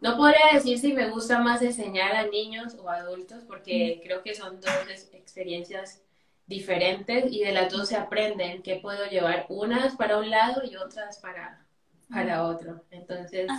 no 0.00 0.16
podría 0.16 0.52
decir 0.54 0.78
si 0.78 0.92
me 0.92 1.10
gusta 1.10 1.40
más 1.40 1.60
enseñar 1.60 2.14
a 2.14 2.26
niños 2.26 2.76
o 2.80 2.88
adultos 2.88 3.42
porque 3.42 4.00
creo 4.04 4.22
que 4.22 4.36
son 4.36 4.60
dos 4.60 4.70
experiencias 5.12 6.00
diferentes 6.46 7.24
y 7.32 7.40
de 7.40 7.50
las 7.50 7.72
dos 7.72 7.88
se 7.88 7.96
aprenden 7.96 8.62
que 8.62 8.76
puedo 8.76 9.06
llevar 9.06 9.46
unas 9.48 9.96
para 9.96 10.18
un 10.18 10.30
lado 10.30 10.62
y 10.64 10.76
otras 10.76 11.18
para, 11.18 11.66
para 12.08 12.44
otro. 12.44 12.84
Entonces, 12.92 13.50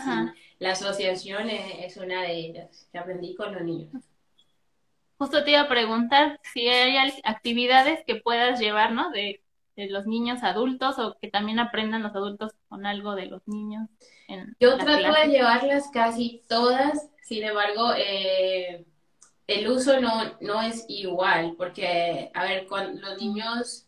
la 0.58 0.72
asociación 0.72 1.50
es, 1.50 1.98
una 1.98 2.22
de 2.22 2.34
ellas 2.34 2.88
que 2.94 2.98
aprendí 2.98 3.36
con 3.36 3.54
los 3.54 3.64
niños. 3.64 4.09
Justo 5.20 5.44
te 5.44 5.52
iba 5.52 5.62
a 5.62 5.68
preguntar 5.68 6.40
si 6.54 6.70
hay 6.70 6.96
actividades 7.26 8.00
que 8.08 8.16
puedas 8.16 8.58
llevar, 8.58 8.94
¿no? 8.94 9.12
De, 9.12 9.44
los 9.76 10.06
niños 10.08 10.44
adultos 10.44 11.00
o 11.00 11.18
que 11.22 11.30
también 11.30 11.58
aprendan 11.58 12.04
los 12.04 12.14
adultos 12.14 12.52
con 12.68 12.86
algo 12.86 13.16
de 13.16 13.28
los 13.28 13.48
niños. 13.48 13.88
Yo 14.60 14.78
trato 14.78 15.14
de 15.14 15.28
llevarlas 15.30 15.90
casi 15.94 16.44
todas, 16.50 17.10
sin 17.22 17.46
embargo, 17.46 17.94
eh, 17.96 18.86
el 19.48 19.70
uso 19.70 20.02
no, 20.02 20.36
no 20.42 20.62
es 20.62 20.84
igual, 20.90 21.56
porque, 21.58 22.30
a 22.34 22.44
ver, 22.44 22.66
con 22.66 23.00
los 23.00 23.22
niños 23.22 23.86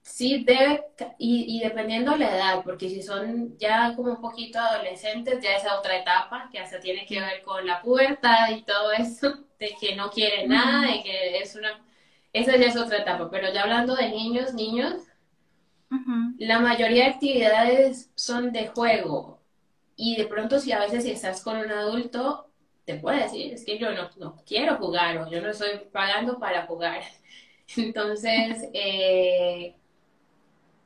sí 0.00 0.44
debe, 0.44 0.86
y, 1.18 1.58
y, 1.58 1.60
dependiendo 1.60 2.16
la 2.16 2.34
edad, 2.34 2.62
porque 2.64 2.88
si 2.88 3.02
son 3.02 3.58
ya 3.58 3.94
como 3.94 4.12
un 4.12 4.20
poquito 4.22 4.58
adolescentes, 4.58 5.42
ya 5.42 5.56
es 5.56 5.64
otra 5.70 5.98
etapa 5.98 6.48
que 6.50 6.58
hasta 6.58 6.80
tiene 6.80 7.04
que 7.04 7.20
ver 7.20 7.42
con 7.42 7.66
la 7.66 7.82
pubertad 7.82 8.48
y 8.48 8.62
todo 8.62 8.92
eso, 8.92 9.44
de 9.60 9.76
que 9.78 9.94
no 9.94 10.10
quiere 10.10 10.48
nada, 10.48 10.90
y 10.94 11.02
que 11.02 11.38
es 11.38 11.54
una, 11.54 11.84
esa 12.32 12.56
ya 12.56 12.66
es 12.66 12.76
otra 12.76 12.98
etapa, 12.98 13.30
pero 13.30 13.52
ya 13.52 13.62
hablando 13.62 13.94
de 13.94 14.08
niños, 14.08 14.54
niños, 14.54 14.94
la 16.38 16.60
mayoría 16.60 17.04
de 17.04 17.10
actividades 17.10 18.10
son 18.14 18.52
de 18.52 18.68
juego, 18.68 19.40
y 19.96 20.16
de 20.16 20.26
pronto 20.26 20.58
si 20.58 20.72
a 20.72 20.80
veces 20.80 21.04
si 21.04 21.10
estás 21.10 21.42
con 21.42 21.58
un 21.58 21.70
adulto, 21.70 22.50
te 22.86 22.94
puede 22.94 23.22
decir, 23.22 23.52
es 23.52 23.64
que 23.64 23.78
yo 23.78 23.92
no, 23.92 24.08
no 24.16 24.36
quiero 24.46 24.76
jugar 24.76 25.18
o 25.18 25.30
yo 25.30 25.40
no 25.42 25.50
estoy 25.50 25.78
pagando 25.92 26.38
para 26.38 26.66
jugar. 26.66 27.02
Entonces, 27.76 28.68
eh, 28.72 29.76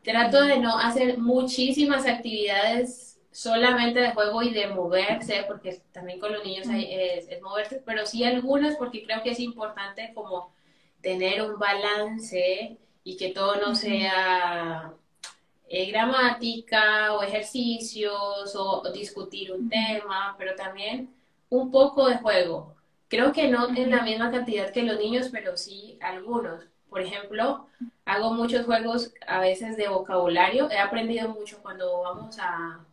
trato 0.03 0.43
de 0.43 0.59
no 0.59 0.77
hacer 0.77 1.19
muchísimas 1.19 2.07
actividades 2.07 3.14
solamente 3.35 3.99
de 3.99 4.13
juego 4.13 4.43
y 4.43 4.55
de 4.55 4.69
moverse, 4.69 5.45
porque 5.49 5.83
también 5.91 6.21
con 6.21 6.33
los 6.33 6.45
niños 6.45 6.69
es, 6.69 7.27
es, 7.29 7.43
moverse, 7.43 7.83
pero 7.85 8.07
sí 8.07 8.23
algunas 8.23 8.77
porque 8.77 9.03
creo 9.05 9.25
que 9.25 9.31
es 9.33 9.41
importante 9.41 10.13
como 10.15 10.55
tener 11.01 11.43
un 11.43 11.59
balance 11.59 12.79
y 13.03 13.17
que 13.17 13.31
todo 13.31 13.57
no 13.57 13.75
sea 13.75 14.95
eh, 15.69 15.91
gramática 15.91 17.13
o 17.15 17.25
ejercicios 17.25 18.55
o 18.55 18.83
discutir 18.93 19.51
un 19.53 19.69
tema, 19.69 20.37
pero 20.39 20.55
también 20.55 21.13
un 21.51 21.73
poco 21.73 22.09
de 22.09 22.19
juego. 22.19 22.77
Creo 23.09 23.33
que 23.33 23.49
no 23.49 23.69
en 23.77 23.91
la 23.91 24.03
misma 24.03 24.31
cantidad 24.31 24.71
que 24.71 24.85
los 24.85 24.99
niños, 24.99 25.29
pero 25.33 25.57
sí 25.57 25.99
algunos. 26.01 26.65
Por 26.89 27.01
ejemplo, 27.01 27.67
hago 28.05 28.33
muchos 28.33 28.65
juegos 28.65 29.13
a 29.27 29.41
veces 29.41 29.77
de 29.77 29.89
vocabulario. 29.89 30.71
He 30.71 30.79
aprendido 30.79 31.31
mucho 31.31 31.59
cuando 31.63 32.03
vamos 32.03 32.39
a, 32.39 32.85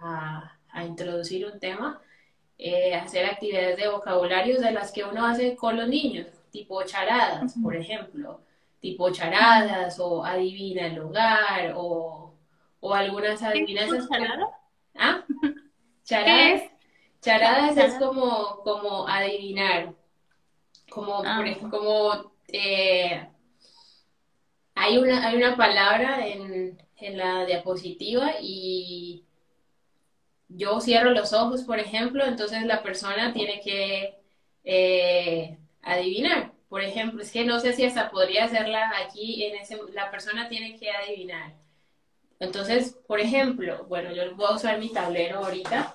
a, 0.00 0.56
introducir 0.84 1.46
un 1.46 1.58
tema, 1.58 2.00
eh, 2.58 2.94
hacer 2.94 3.26
actividades 3.26 3.76
de 3.76 3.88
vocabulario 3.88 4.60
de 4.60 4.70
las 4.70 4.92
que 4.92 5.04
uno 5.04 5.26
hace 5.26 5.56
con 5.56 5.76
los 5.76 5.88
niños, 5.88 6.26
tipo 6.50 6.82
charadas, 6.84 7.54
por 7.62 7.76
ejemplo. 7.76 8.40
Tipo 8.80 9.10
charadas 9.10 10.00
o 10.00 10.24
adivina 10.24 10.86
el 10.86 10.94
lugar 10.94 11.74
o, 11.76 12.32
o 12.80 12.94
algunas 12.94 13.42
adivinanzas. 13.42 14.08
¿Ah? 14.96 15.22
¿Charadas? 16.04 16.62
Charadas 17.20 17.76
es 17.76 17.94
como, 17.94 18.60
como 18.64 19.06
adivinar, 19.06 19.92
como, 20.88 21.22
ah. 21.22 21.36
por 21.36 21.46
ejemplo, 21.46 21.78
como 21.78 22.32
eh, 22.48 23.28
hay, 24.74 24.98
una, 24.98 25.26
hay 25.26 25.36
una 25.36 25.56
palabra 25.56 26.26
en, 26.26 26.78
la 27.02 27.46
diapositiva 27.46 28.32
y 28.42 29.24
yo 30.50 30.80
cierro 30.80 31.10
los 31.10 31.32
ojos, 31.32 31.62
por 31.62 31.78
ejemplo, 31.78 32.24
entonces 32.26 32.64
la 32.64 32.82
persona 32.82 33.32
tiene 33.32 33.60
que 33.60 34.18
eh, 34.64 35.58
adivinar. 35.82 36.52
Por 36.68 36.82
ejemplo, 36.82 37.22
es 37.22 37.32
que 37.32 37.44
no 37.44 37.58
sé 37.58 37.72
si 37.72 37.84
hasta 37.84 38.10
podría 38.10 38.44
hacerla 38.44 38.92
aquí, 39.04 39.44
en 39.44 39.56
ese, 39.56 39.78
la 39.92 40.10
persona 40.10 40.48
tiene 40.48 40.76
que 40.76 40.90
adivinar. 40.90 41.54
Entonces, 42.38 42.96
por 43.06 43.20
ejemplo, 43.20 43.84
bueno, 43.88 44.12
yo 44.12 44.34
voy 44.34 44.46
a 44.48 44.54
usar 44.54 44.78
mi 44.78 44.90
tablero 44.90 45.38
ahorita 45.38 45.94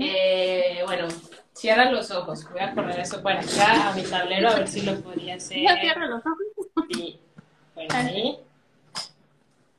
eh, 0.00 0.82
bueno, 0.84 1.08
cierra 1.52 1.90
los 1.90 2.10
ojos. 2.10 2.48
Voy 2.50 2.60
a 2.60 2.74
poner 2.74 3.00
eso 3.00 3.22
para 3.22 3.40
acá 3.40 3.90
a 3.90 3.94
mi 3.94 4.02
tablero 4.02 4.50
a 4.50 4.54
ver 4.56 4.68
si 4.68 4.82
lo 4.82 5.00
podía 5.00 5.36
hacer. 5.36 5.62
Ya 5.62 5.80
cierra 5.80 6.06
los 6.06 6.20
ojos. 6.20 6.86
Sí. 6.92 7.20
Bueno, 7.74 7.94
ahí. 7.94 8.38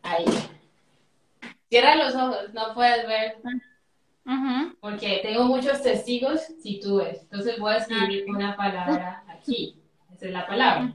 Ahí. 0.03 0.25
Cierra 1.74 1.96
los 1.96 2.13
ojos, 2.13 2.53
no 2.53 2.72
puedes 2.75 3.08
ver. 3.08 3.38
Porque 4.80 5.22
tengo 5.24 5.46
muchos 5.46 5.82
testigos 5.82 6.39
si 6.62 6.80
tú 6.80 6.98
ves. 6.98 7.22
Entonces 7.24 7.58
voy 7.58 7.74
a 7.74 7.77
escribir 7.77 8.30
una 8.30 8.56
palabra 8.56 9.24
aquí. 9.27 9.82
Esa 10.13 10.27
es 10.27 10.32
la 10.32 10.46
palabra. 10.46 10.94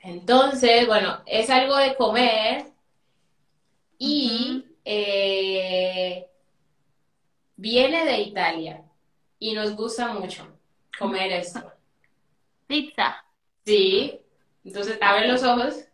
Entonces, 0.00 0.86
bueno, 0.86 1.22
es 1.24 1.48
algo 1.48 1.78
de 1.78 1.94
comer 1.94 2.66
y 3.96 4.66
eh, 4.84 6.26
viene 7.56 8.04
de 8.04 8.20
Italia 8.20 8.84
y 9.38 9.54
nos 9.54 9.74
gusta 9.74 10.12
mucho 10.12 10.46
comer 10.98 11.32
esto. 11.32 11.72
Pizza. 12.66 13.24
Sí, 13.64 14.20
entonces 14.62 14.98
abre 15.00 15.26
los 15.26 15.42
ojos 15.42 15.87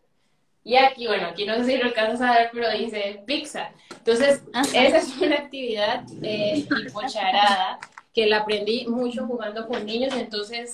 y 0.64 0.76
aquí, 0.76 1.06
bueno, 1.06 1.28
aquí 1.28 1.44
no 1.44 1.56
sé 1.56 1.64
si 1.64 1.76
lo 1.76 1.84
alcanzas 1.84 2.22
a 2.22 2.38
ver, 2.38 2.50
pero 2.52 2.70
dice 2.70 3.22
pizza. 3.26 3.70
Entonces, 3.90 4.42
Ajá. 4.54 4.66
esa 4.66 4.96
es 4.96 5.16
una 5.18 5.36
actividad 5.36 6.04
eh, 6.22 6.66
tipo 6.84 7.00
charada 7.06 7.78
que 8.14 8.26
la 8.26 8.38
aprendí 8.38 8.86
mucho 8.86 9.26
jugando 9.26 9.68
con 9.68 9.84
niños, 9.84 10.14
entonces 10.14 10.72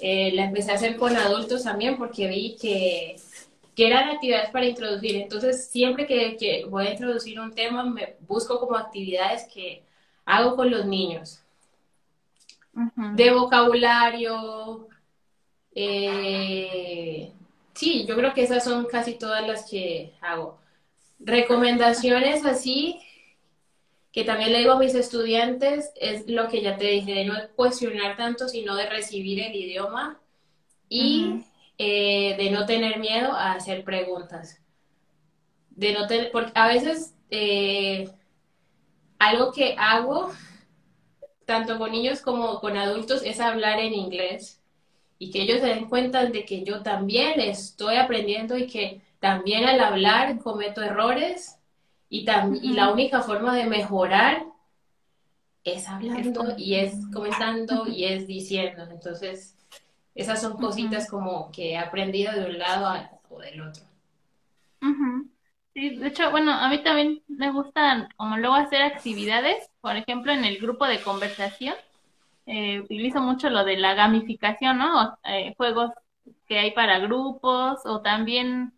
eh, 0.00 0.32
la 0.34 0.44
empecé 0.44 0.72
a 0.72 0.74
hacer 0.74 0.96
con 0.96 1.16
adultos 1.16 1.64
también 1.64 1.96
porque 1.96 2.26
vi 2.26 2.56
que, 2.60 3.16
que 3.74 3.86
eran 3.86 4.10
actividades 4.10 4.50
para 4.50 4.66
introducir. 4.66 5.16
Entonces, 5.16 5.68
siempre 5.68 6.06
que, 6.06 6.36
que 6.36 6.66
voy 6.68 6.88
a 6.88 6.90
introducir 6.90 7.40
un 7.40 7.54
tema, 7.54 7.84
me 7.84 8.16
busco 8.28 8.60
como 8.60 8.76
actividades 8.76 9.44
que 9.44 9.82
hago 10.26 10.56
con 10.56 10.70
los 10.70 10.84
niños. 10.84 11.40
De 13.14 13.30
vocabulario, 13.30 14.86
eh, 15.74 17.32
sí, 17.76 18.06
yo 18.06 18.16
creo 18.16 18.32
que 18.32 18.42
esas 18.42 18.64
son 18.64 18.86
casi 18.86 19.14
todas 19.14 19.46
las 19.46 19.70
que 19.70 20.14
hago. 20.20 20.58
Recomendaciones 21.18 22.44
así, 22.44 23.00
que 24.12 24.24
también 24.24 24.52
le 24.52 24.60
digo 24.60 24.72
a 24.72 24.78
mis 24.78 24.94
estudiantes, 24.94 25.92
es 25.96 26.28
lo 26.28 26.48
que 26.48 26.62
ya 26.62 26.76
te 26.76 26.86
dije, 26.86 27.14
de 27.14 27.24
no 27.26 27.34
cuestionar 27.54 28.16
tanto, 28.16 28.48
sino 28.48 28.74
de 28.74 28.88
recibir 28.88 29.40
el 29.40 29.54
idioma 29.54 30.18
y 30.88 31.44
eh, 31.78 32.34
de 32.38 32.50
no 32.50 32.64
tener 32.64 32.98
miedo 32.98 33.32
a 33.32 33.52
hacer 33.52 33.84
preguntas. 33.84 34.60
De 35.70 35.92
no 35.92 36.06
tener, 36.06 36.32
porque 36.32 36.52
a 36.54 36.68
veces 36.68 37.14
eh, 37.30 38.08
algo 39.18 39.52
que 39.52 39.74
hago, 39.78 40.32
tanto 41.44 41.78
con 41.78 41.92
niños 41.92 42.22
como 42.22 42.58
con 42.60 42.78
adultos, 42.78 43.22
es 43.22 43.38
hablar 43.38 43.80
en 43.80 43.92
inglés 43.92 44.62
y 45.18 45.30
que 45.30 45.42
ellos 45.42 45.60
se 45.60 45.66
den 45.68 45.88
cuenta 45.88 46.24
de 46.26 46.44
que 46.44 46.64
yo 46.64 46.82
también 46.82 47.40
estoy 47.40 47.96
aprendiendo 47.96 48.56
y 48.58 48.66
que 48.66 49.02
también 49.20 49.64
al 49.66 49.80
hablar 49.80 50.38
cometo 50.40 50.82
errores 50.82 51.58
y, 52.08 52.24
tam- 52.26 52.58
y 52.62 52.72
la 52.74 52.92
única 52.92 53.22
forma 53.22 53.54
de 53.56 53.64
mejorar 53.66 54.44
es 55.64 55.86
hablando 55.88 56.54
y 56.56 56.76
es 56.76 56.94
comentando 57.12 57.86
y 57.86 58.04
es 58.04 58.26
diciendo. 58.26 58.84
Entonces, 58.90 59.56
esas 60.14 60.40
son 60.40 60.56
cositas 60.56 61.10
como 61.10 61.50
que 61.52 61.72
he 61.72 61.78
aprendido 61.78 62.32
de 62.32 62.46
un 62.46 62.58
lado 62.58 62.86
a- 62.86 63.10
o 63.28 63.40
del 63.40 63.60
otro. 63.60 63.82
Ujú. 64.82 65.30
Sí, 65.74 65.96
de 65.96 66.06
hecho, 66.08 66.30
bueno, 66.30 66.52
a 66.52 66.68
mí 66.70 66.82
también 66.82 67.22
me 67.28 67.52
gustan 67.52 68.08
como 68.16 68.38
luego 68.38 68.54
hacer 68.54 68.82
actividades, 68.82 69.70
por 69.80 69.96
ejemplo, 69.96 70.32
en 70.32 70.44
el 70.44 70.58
grupo 70.58 70.86
de 70.86 71.02
conversación, 71.02 71.74
eh, 72.46 72.80
utilizo 72.80 73.20
mucho 73.20 73.50
lo 73.50 73.64
de 73.64 73.76
la 73.76 73.94
gamificación, 73.94 74.78
¿no? 74.78 75.02
O, 75.04 75.18
eh, 75.24 75.54
juegos 75.56 75.90
que 76.46 76.58
hay 76.58 76.72
para 76.72 76.98
grupos 77.00 77.80
o 77.84 78.02
también 78.02 78.72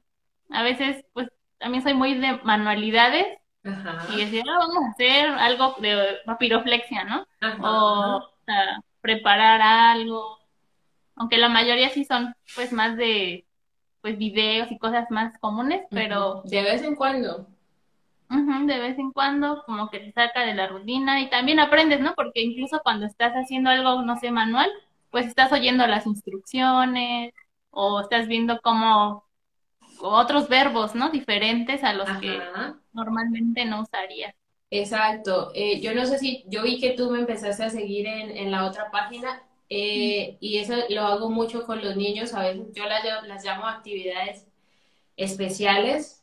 a 0.50 0.62
veces, 0.62 1.04
pues, 1.12 1.28
también 1.58 1.82
soy 1.82 1.94
muy 1.94 2.14
de 2.18 2.38
manualidades 2.44 3.26
Ajá, 3.64 4.06
y 4.12 4.24
decir, 4.24 4.44
"Ah, 4.48 4.58
vamos 4.58 4.76
a 4.86 4.90
hacer 4.92 5.28
algo 5.28 5.76
de 5.80 6.18
papiroflexia, 6.26 7.04
¿no? 7.04 7.26
ajá, 7.40 7.62
O, 7.68 8.16
o 8.18 8.30
sea, 8.46 8.80
preparar 9.00 9.60
algo, 9.62 10.38
aunque 11.16 11.38
la 11.38 11.48
mayoría 11.48 11.90
sí 11.90 12.04
son, 12.04 12.34
pues, 12.54 12.72
más 12.72 12.96
de, 12.96 13.46
pues, 14.02 14.18
videos 14.18 14.70
y 14.72 14.78
cosas 14.78 15.10
más 15.10 15.38
comunes, 15.40 15.82
pero 15.90 16.42
De 16.44 16.62
vez 16.62 16.82
en 16.82 16.94
cuando. 16.96 17.48
De 18.30 18.78
vez 18.78 18.98
en 18.98 19.12
cuando, 19.12 19.62
como 19.64 19.88
que 19.88 20.00
te 20.00 20.12
saca 20.12 20.42
de 20.44 20.54
la 20.54 20.66
rutina 20.66 21.20
y 21.20 21.30
también 21.30 21.58
aprendes, 21.58 22.00
¿no? 22.00 22.14
Porque 22.14 22.42
incluso 22.42 22.80
cuando 22.82 23.06
estás 23.06 23.32
haciendo 23.32 23.70
algo, 23.70 24.02
no 24.02 24.16
sé, 24.18 24.30
manual, 24.30 24.70
pues 25.10 25.26
estás 25.26 25.50
oyendo 25.52 25.86
las 25.86 26.06
instrucciones 26.06 27.32
o 27.70 28.00
estás 28.00 28.28
viendo 28.28 28.60
como 28.60 29.24
otros 30.00 30.48
verbos, 30.48 30.94
¿no? 30.94 31.10
Diferentes 31.10 31.82
a 31.82 31.94
los 31.94 32.08
que 32.20 32.38
normalmente 32.92 33.64
no 33.64 33.82
usarías. 33.82 34.34
Exacto. 34.70 35.50
Eh, 35.54 35.80
yo 35.80 35.94
no 35.94 36.04
sé 36.04 36.18
si, 36.18 36.44
yo 36.48 36.62
vi 36.62 36.78
que 36.78 36.90
tú 36.90 37.10
me 37.10 37.20
empezaste 37.20 37.64
a 37.64 37.70
seguir 37.70 38.06
en, 38.06 38.36
en 38.36 38.50
la 38.50 38.66
otra 38.66 38.90
página 38.90 39.42
eh, 39.70 40.36
y 40.40 40.58
eso 40.58 40.74
lo 40.90 41.02
hago 41.02 41.30
mucho 41.30 41.64
con 41.64 41.82
los 41.82 41.96
niños. 41.96 42.34
A 42.34 42.42
veces 42.42 42.66
yo 42.74 42.84
las, 42.84 43.04
las 43.26 43.44
llamo 43.44 43.66
actividades 43.66 44.46
especiales, 45.16 46.17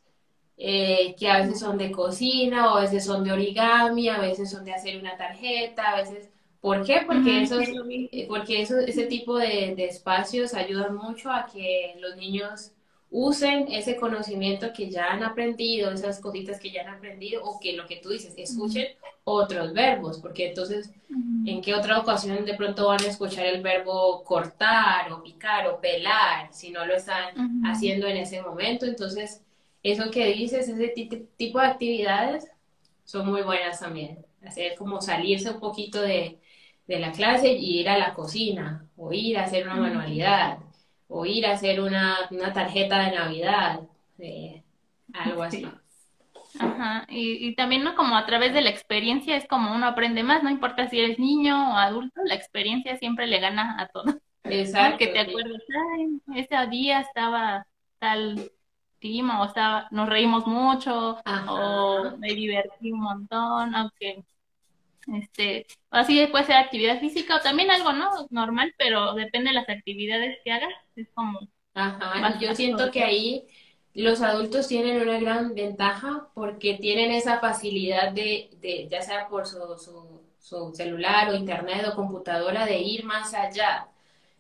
eh, 0.58 1.16
que 1.18 1.30
a 1.30 1.40
veces 1.40 1.60
son 1.60 1.78
de 1.78 1.92
cocina, 1.92 2.74
o 2.74 2.78
a 2.78 2.82
veces 2.82 3.06
son 3.06 3.24
de 3.24 3.32
origami, 3.32 4.10
a 4.10 4.20
veces 4.20 4.50
son 4.50 4.66
de 4.66 4.74
hacer 4.74 4.98
una 5.00 5.18
tarjeta, 5.18 5.92
a 5.92 5.98
veces... 5.98 6.30
¿Por 6.62 6.84
qué? 6.84 7.02
Porque 7.06 7.44
esos, 7.44 7.62
eh, 7.62 8.26
porque 8.28 8.62
eso, 8.62 8.80
ese 8.80 9.06
tipo 9.06 9.38
de, 9.38 9.76
de 9.76 9.86
espacios 9.86 10.56
ayudan 10.56 10.96
mucho 10.96 11.32
a 11.32 11.46
que 11.46 11.94
los 12.00 12.16
niños 12.18 12.72
usen 13.12 13.68
ese 13.72 13.98
conocimiento 13.98 14.74
que 14.74 14.90
ya 14.90 15.12
han 15.12 15.24
aprendido, 15.24 15.92
esas 15.92 16.20
cositas 16.20 16.60
que 16.60 16.72
ya 16.72 16.82
han 16.82 16.96
aprendido, 16.96 17.44
o 17.44 17.60
que 17.60 17.74
lo 17.74 17.86
que 17.86 17.98
tú 17.98 18.10
dices, 18.10 18.34
escuchen 18.36 18.88
otros 19.24 19.74
verbos, 19.74 20.20
porque 20.20 20.50
entonces. 20.50 20.92
¿en 21.46 21.62
qué 21.62 21.74
otra 21.74 22.00
ocasión 22.00 22.44
de 22.46 22.56
pronto 22.56 22.88
van 22.88 23.02
a 23.02 23.08
escuchar 23.08 23.46
el 23.46 23.62
verbo 23.62 24.24
cortar 24.24 25.12
o 25.12 25.22
picar 25.22 25.68
o 25.68 25.80
pelar 25.80 26.52
si 26.52 26.72
no 26.72 26.86
lo 26.86 26.96
están 26.96 27.64
haciendo 27.66 28.08
en 28.08 28.18
ese 28.18 28.42
momento? 28.42 28.86
Entonces, 28.86 29.45
eso 29.92 30.12
que 30.12 30.28
dices, 30.34 30.68
ese 30.70 30.88
ti- 30.90 31.10
tipo 31.38 31.60
de 31.60 31.68
actividades 31.68 32.52
son 33.04 33.28
muy 33.28 33.42
buenas 33.44 33.80
también. 33.80 34.26
Hacer 34.46 34.76
como 34.76 35.02
salirse 35.02 35.52
un 35.52 35.60
poquito 35.60 36.02
de, 36.02 36.40
de 36.88 37.00
la 37.00 37.12
clase 37.12 37.52
y 37.54 37.80
ir 37.82 37.90
a 37.90 37.98
la 37.98 38.14
cocina, 38.14 38.88
o 38.98 39.14
ir 39.14 39.38
a 39.38 39.44
hacer 39.46 39.66
una 39.68 39.76
manualidad, 39.78 40.60
o 41.08 41.26
ir 41.26 41.46
a 41.48 41.54
hacer 41.54 41.82
una, 41.82 42.18
una 42.32 42.54
tarjeta 42.54 43.00
de 43.06 43.16
Navidad, 43.16 43.82
eh, 44.20 44.64
algo 45.14 45.44
así. 45.44 45.66
Sí. 46.48 46.58
Ajá, 46.58 47.06
y, 47.10 47.48
y 47.50 47.56
también, 47.56 47.84
¿no? 47.84 47.96
Como 47.96 48.16
a 48.16 48.26
través 48.26 48.54
de 48.54 48.62
la 48.62 48.70
experiencia 48.70 49.36
es 49.36 49.46
como 49.48 49.76
uno 49.76 49.88
aprende 49.88 50.24
más, 50.24 50.42
no 50.44 50.50
importa 50.50 50.90
si 50.90 51.00
eres 51.00 51.20
niño 51.20 51.74
o 51.74 51.78
adulto, 51.78 52.22
la 52.24 52.36
experiencia 52.36 52.98
siempre 52.98 53.28
le 53.28 53.40
gana 53.42 53.76
a 53.80 53.88
todo. 53.90 54.06
¿no? 54.06 54.20
Exacto. 54.44 54.98
Que 55.00 55.08
te 55.08 55.20
acuerdas, 55.20 55.62
ay, 55.98 56.22
ese 56.40 56.68
día 56.70 57.02
estaba 57.02 57.68
tal 58.00 58.52
o 59.42 59.46
estaba, 59.46 59.88
nos 59.92 60.10
reímos 60.10 60.46
mucho, 60.48 61.18
Ajá. 61.26 61.52
o 61.52 62.18
me 62.18 62.34
divertí 62.34 62.92
un 62.92 63.02
montón, 63.02 63.76
aunque, 63.76 64.24
este, 65.14 65.68
así 65.92 66.26
puede 66.28 66.46
ser 66.46 66.56
actividad 66.58 67.00
física 67.00 67.36
o 67.38 67.42
también 67.42 67.72
algo, 67.72 67.94
¿no? 67.94 68.10
Normal, 68.30 68.74
pero 68.78 69.14
depende 69.14 69.50
de 69.50 69.56
las 69.56 69.70
actividades 69.70 70.38
que 70.44 70.52
hagas, 70.52 70.74
es 70.96 71.08
como 71.14 71.40
Ajá, 71.74 72.40
yo 72.40 72.56
siento 72.56 72.90
que 72.90 73.04
ahí 73.04 73.48
los 73.94 74.22
adultos 74.22 74.68
tienen 74.68 75.02
una 75.02 75.20
gran 75.20 75.54
ventaja 75.56 76.30
porque 76.34 76.76
tienen 76.76 77.12
esa 77.12 77.40
facilidad 77.40 78.12
de, 78.14 78.50
de 78.62 78.88
ya 78.90 79.02
sea 79.02 79.28
por 79.28 79.46
su, 79.46 79.58
su, 79.78 80.22
su 80.40 80.74
celular 80.74 81.30
o 81.30 81.36
internet 81.36 81.86
o 81.92 81.96
computadora, 81.96 82.66
de 82.66 82.80
ir 82.80 83.04
más 83.04 83.34
allá, 83.34 83.90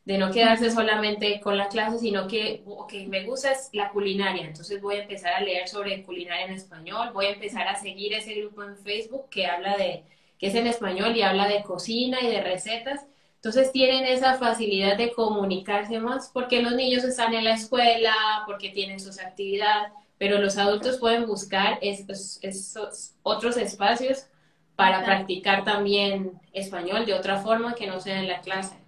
de 0.05 0.19
no 0.19 0.31
quedarse 0.31 0.69
solamente 0.69 1.39
con 1.41 1.57
la 1.57 1.67
clase, 1.67 1.97
sino 1.97 2.27
que, 2.27 2.61
ok, 2.65 2.93
me 3.07 3.23
gusta 3.23 3.51
es 3.51 3.69
la 3.73 3.89
culinaria, 3.89 4.45
entonces 4.45 4.79
voy 4.79 4.97
a 4.97 5.01
empezar 5.01 5.33
a 5.33 5.41
leer 5.41 5.67
sobre 5.67 6.03
culinaria 6.03 6.45
en 6.45 6.53
español, 6.53 7.09
voy 7.11 7.25
a 7.25 7.31
empezar 7.31 7.67
a 7.67 7.75
seguir 7.75 8.13
ese 8.13 8.35
grupo 8.35 8.63
en 8.63 8.77
Facebook 8.77 9.29
que 9.31 9.47
habla 9.47 9.75
de, 9.77 10.03
que 10.37 10.47
es 10.47 10.55
en 10.55 10.67
español 10.67 11.17
y 11.17 11.23
habla 11.23 11.47
de 11.47 11.63
cocina 11.63 12.19
y 12.21 12.27
de 12.27 12.43
recetas. 12.43 13.05
Entonces 13.37 13.71
tienen 13.71 14.05
esa 14.05 14.35
facilidad 14.35 14.95
de 14.95 15.11
comunicarse 15.11 15.99
más 15.99 16.29
porque 16.31 16.61
los 16.61 16.73
niños 16.73 17.03
están 17.03 17.33
en 17.33 17.43
la 17.43 17.53
escuela, 17.53 18.13
porque 18.45 18.69
tienen 18.69 18.99
sus 18.99 19.19
actividades, 19.19 19.91
pero 20.19 20.39
los 20.39 20.57
adultos 20.57 20.97
pueden 20.99 21.25
buscar 21.25 21.79
esos, 21.81 22.39
esos 22.43 23.13
otros 23.23 23.57
espacios 23.57 24.27
para 24.75 25.03
practicar 25.03 25.63
también 25.63 26.39
español 26.53 27.05
de 27.07 27.13
otra 27.15 27.37
forma 27.41 27.73
que 27.73 27.87
no 27.87 27.99
sea 27.99 28.19
en 28.19 28.27
la 28.27 28.41
clase. 28.41 28.84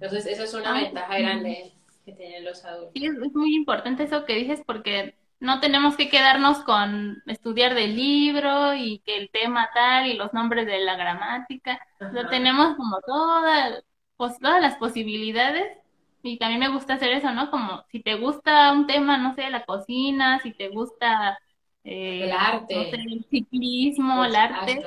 Entonces 0.00 0.26
esa 0.26 0.44
es 0.44 0.54
una 0.54 0.72
Ah, 0.72 0.80
ventaja 0.82 1.18
grande 1.18 1.72
que 2.04 2.12
tienen 2.12 2.44
los 2.44 2.64
adultos. 2.64 2.92
Sí, 2.94 3.06
es, 3.06 3.34
muy 3.34 3.54
importante 3.54 4.04
eso 4.04 4.24
que 4.24 4.34
dices 4.34 4.62
porque 4.66 5.14
no 5.40 5.60
tenemos 5.60 5.96
que 5.96 6.08
quedarnos 6.08 6.58
con 6.60 7.22
estudiar 7.26 7.74
del 7.74 7.96
libro 7.96 8.74
y 8.74 9.00
que 9.00 9.16
el 9.16 9.30
tema 9.30 9.68
tal 9.74 10.06
y 10.06 10.14
los 10.14 10.32
nombres 10.32 10.66
de 10.66 10.78
la 10.80 10.96
gramática. 10.96 11.80
O 12.00 12.10
sea, 12.12 12.22
Ajá. 12.22 12.30
tenemos 12.30 12.76
como 12.76 12.98
toda, 13.00 13.82
pues, 14.16 14.38
todas 14.38 14.60
las 14.60 14.76
posibilidades 14.76 15.78
y 16.22 16.38
también 16.38 16.60
me 16.60 16.68
gusta 16.68 16.94
hacer 16.94 17.12
eso, 17.12 17.30
¿no? 17.32 17.50
Como 17.50 17.84
si 17.90 18.02
te 18.02 18.14
gusta 18.16 18.72
un 18.72 18.86
tema, 18.86 19.18
no 19.18 19.34
sé, 19.34 19.50
la 19.50 19.64
cocina, 19.64 20.40
si 20.40 20.52
te 20.52 20.68
gusta 20.68 21.38
el 21.84 21.92
eh, 21.92 22.32
no 22.32 22.66
sé, 22.66 22.74
arte, 22.74 22.90
el 22.90 23.26
ciclismo, 23.30 24.24
el 24.24 24.36
arte. 24.36 24.84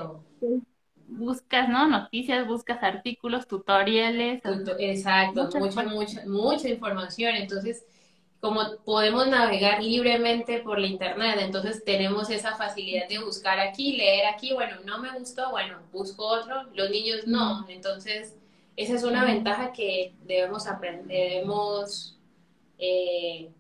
Buscas, 1.10 1.70
¿no? 1.70 1.88
Noticias, 1.88 2.48
buscas 2.48 2.84
artículos, 2.84 3.48
tutoriales, 3.48 4.42
Exacto, 4.78 5.50
mucha, 5.56 5.84
mucha, 5.84 6.26
mucha 6.26 6.70
información. 6.70 7.36
Entonces, 7.36 7.84
como 8.40 8.62
podemos 8.86 9.28
navegar 9.28 9.84
libremente 9.84 10.60
por 10.60 10.80
la 10.80 10.88
internet, 10.88 11.38
entonces 11.42 11.84
tenemos 11.84 12.30
esa 12.30 12.56
facilidad 12.56 13.08
de 13.10 13.20
buscar 13.20 13.60
aquí, 13.60 13.98
leer 13.98 14.28
aquí, 14.28 14.54
bueno, 14.54 14.78
no 14.86 15.00
me 15.00 15.12
gustó, 15.20 15.52
bueno, 15.52 15.80
busco 15.92 16.26
otro, 16.26 16.64
los 16.74 16.90
niños 16.90 17.28
no. 17.28 17.68
Entonces, 17.70 18.38
esa 18.78 18.94
es 18.96 19.04
una 19.04 19.26
ventaja 19.26 19.74
que 19.74 20.16
debemos 20.26 20.68
aprender, 20.68 21.08
debemos 21.08 22.18
eh, 22.80 23.52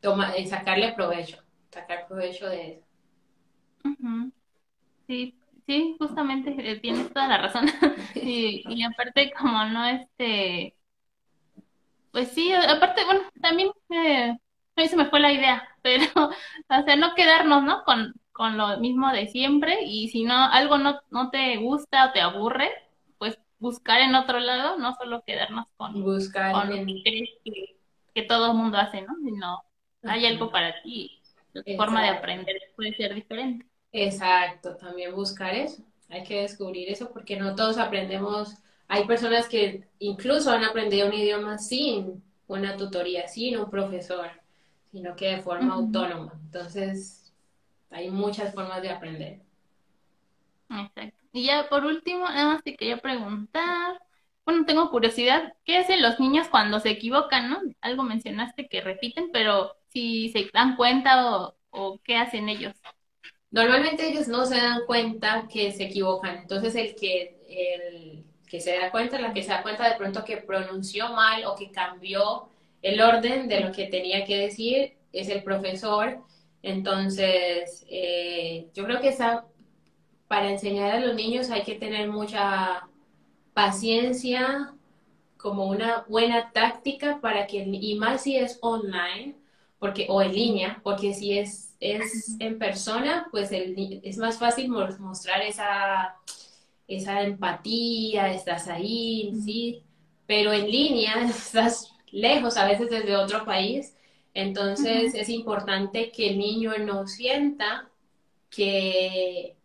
toma- 0.00 0.34
eh, 0.36 0.46
sacarle 0.46 0.92
provecho, 0.94 1.38
sacar 1.72 2.06
provecho 2.08 2.48
de 2.48 2.72
eso. 2.72 2.82
Sí, 5.06 5.39
sí, 5.70 5.96
justamente 6.00 6.52
eh, 6.58 6.80
tienes 6.80 7.12
toda 7.12 7.28
la 7.28 7.38
razón. 7.38 7.66
Y, 8.16 8.64
y 8.68 8.82
aparte, 8.82 9.32
como 9.38 9.64
no, 9.66 9.86
este, 9.86 10.76
pues 12.10 12.28
sí, 12.32 12.52
aparte, 12.52 13.04
bueno, 13.04 13.20
también 13.40 13.70
eh, 13.90 14.30
a 14.30 14.80
mí 14.80 14.88
se 14.88 14.96
me 14.96 15.06
fue 15.06 15.20
la 15.20 15.32
idea, 15.32 15.62
pero, 15.82 16.04
o 16.16 16.82
sea, 16.84 16.96
no 16.96 17.14
quedarnos, 17.14 17.62
¿no? 17.62 17.84
Con, 17.84 18.14
con 18.32 18.56
lo 18.56 18.78
mismo 18.78 19.12
de 19.12 19.28
siempre 19.28 19.84
y 19.84 20.08
si 20.08 20.24
no, 20.24 20.34
algo 20.34 20.76
no, 20.78 21.00
no 21.10 21.30
te 21.30 21.56
gusta 21.58 22.08
o 22.08 22.12
te 22.12 22.20
aburre, 22.20 22.68
pues 23.18 23.38
buscar 23.60 24.00
en 24.00 24.16
otro 24.16 24.40
lado, 24.40 24.76
no 24.76 24.94
solo 24.94 25.22
quedarnos 25.24 25.66
con, 25.76 26.02
Buscar 26.02 26.52
con 26.52 26.68
lo 26.68 26.84
que 26.84 27.02
crees 27.04 27.30
que, 27.44 27.76
que 28.12 28.22
todo 28.22 28.50
el 28.50 28.56
mundo 28.56 28.76
hace, 28.76 29.02
¿no? 29.02 29.14
Sino 29.22 29.62
hay 30.02 30.26
algo 30.26 30.50
para 30.50 30.82
ti, 30.82 31.22
tu 31.52 31.62
forma 31.76 32.02
de 32.02 32.08
aprender 32.08 32.56
puede 32.74 32.92
ser 32.94 33.14
diferente. 33.14 33.69
Exacto, 33.92 34.76
también 34.76 35.14
buscar 35.14 35.54
eso. 35.54 35.82
Hay 36.08 36.24
que 36.24 36.42
descubrir 36.42 36.90
eso 36.90 37.10
porque 37.12 37.36
no 37.36 37.54
todos 37.54 37.78
aprendemos. 37.78 38.54
Hay 38.88 39.06
personas 39.06 39.48
que 39.48 39.88
incluso 39.98 40.50
han 40.50 40.64
aprendido 40.64 41.08
un 41.08 41.14
idioma 41.14 41.58
sin 41.58 42.22
una 42.46 42.76
tutoría, 42.76 43.28
sin 43.28 43.58
un 43.58 43.70
profesor, 43.70 44.30
sino 44.92 45.14
que 45.16 45.28
de 45.28 45.42
forma 45.42 45.74
autónoma. 45.74 46.32
Entonces, 46.44 47.32
hay 47.90 48.10
muchas 48.10 48.54
formas 48.54 48.82
de 48.82 48.90
aprender. 48.90 49.40
Exacto. 50.68 51.18
Y 51.32 51.44
ya 51.46 51.68
por 51.68 51.84
último, 51.84 52.26
nada 52.28 52.54
más 52.54 52.62
te 52.62 52.76
quería 52.76 52.98
preguntar, 52.98 54.00
bueno, 54.44 54.64
tengo 54.66 54.90
curiosidad, 54.90 55.54
¿qué 55.64 55.78
hacen 55.78 56.02
los 56.02 56.18
niños 56.20 56.48
cuando 56.48 56.80
se 56.80 56.90
equivocan, 56.90 57.50
no? 57.50 57.60
Algo 57.80 58.02
mencionaste 58.04 58.68
que 58.68 58.80
repiten, 58.80 59.30
pero 59.32 59.76
si 59.88 60.30
se 60.30 60.50
dan 60.52 60.76
cuenta 60.76 61.36
o, 61.36 61.56
o 61.70 62.00
qué 62.04 62.16
hacen 62.16 62.48
ellos. 62.48 62.74
Normalmente 63.50 64.08
ellos 64.08 64.28
no 64.28 64.46
se 64.46 64.56
dan 64.56 64.80
cuenta 64.86 65.48
que 65.52 65.72
se 65.72 65.84
equivocan. 65.84 66.38
Entonces, 66.38 66.74
el 66.74 66.94
que, 66.94 67.36
el 67.48 68.24
que 68.48 68.60
se 68.60 68.76
da 68.76 68.90
cuenta, 68.90 69.20
la 69.20 69.32
que 69.32 69.42
se 69.42 69.50
da 69.50 69.62
cuenta 69.62 69.88
de 69.88 69.96
pronto 69.96 70.24
que 70.24 70.36
pronunció 70.38 71.08
mal 71.10 71.44
o 71.44 71.54
que 71.56 71.70
cambió 71.70 72.48
el 72.82 73.00
orden 73.00 73.48
de 73.48 73.60
lo 73.60 73.72
que 73.72 73.86
tenía 73.86 74.24
que 74.24 74.36
decir 74.36 74.94
es 75.12 75.28
el 75.28 75.42
profesor. 75.42 76.18
Entonces, 76.62 77.84
eh, 77.88 78.68
yo 78.74 78.84
creo 78.84 79.00
que 79.00 79.08
esa, 79.08 79.46
para 80.28 80.50
enseñar 80.50 80.92
a 80.92 81.00
los 81.00 81.14
niños 81.14 81.50
hay 81.50 81.62
que 81.62 81.74
tener 81.74 82.08
mucha 82.08 82.88
paciencia, 83.54 84.74
como 85.40 85.66
una 85.66 86.04
buena 86.08 86.52
táctica 86.52 87.18
para 87.20 87.46
que, 87.46 87.62
y 87.62 87.94
más 87.96 88.22
si 88.22 88.36
es 88.36 88.58
online, 88.60 89.36
porque, 89.78 90.06
o 90.08 90.20
en 90.22 90.34
línea, 90.34 90.80
porque 90.82 91.14
si 91.14 91.38
es, 91.38 91.69
es 91.80 92.36
en 92.40 92.58
persona, 92.58 93.28
pues 93.30 93.52
el, 93.52 94.00
es 94.04 94.18
más 94.18 94.38
fácil 94.38 94.68
mo- 94.70 94.86
mostrar 94.98 95.42
esa, 95.42 96.16
esa 96.88 97.22
empatía, 97.22 98.32
estás 98.32 98.68
ahí, 98.68 99.32
sí, 99.44 99.82
pero 100.26 100.52
en 100.52 100.70
línea 100.70 101.24
estás 101.30 101.92
lejos, 102.12 102.56
a 102.56 102.66
veces 102.66 102.90
desde 102.90 103.16
otro 103.16 103.44
país, 103.44 103.96
entonces 104.34 105.14
es 105.14 105.28
importante 105.28 106.10
que 106.12 106.30
el 106.30 106.38
niño 106.38 106.72
no 106.78 107.06
sienta 107.06 107.90
que 108.50 109.56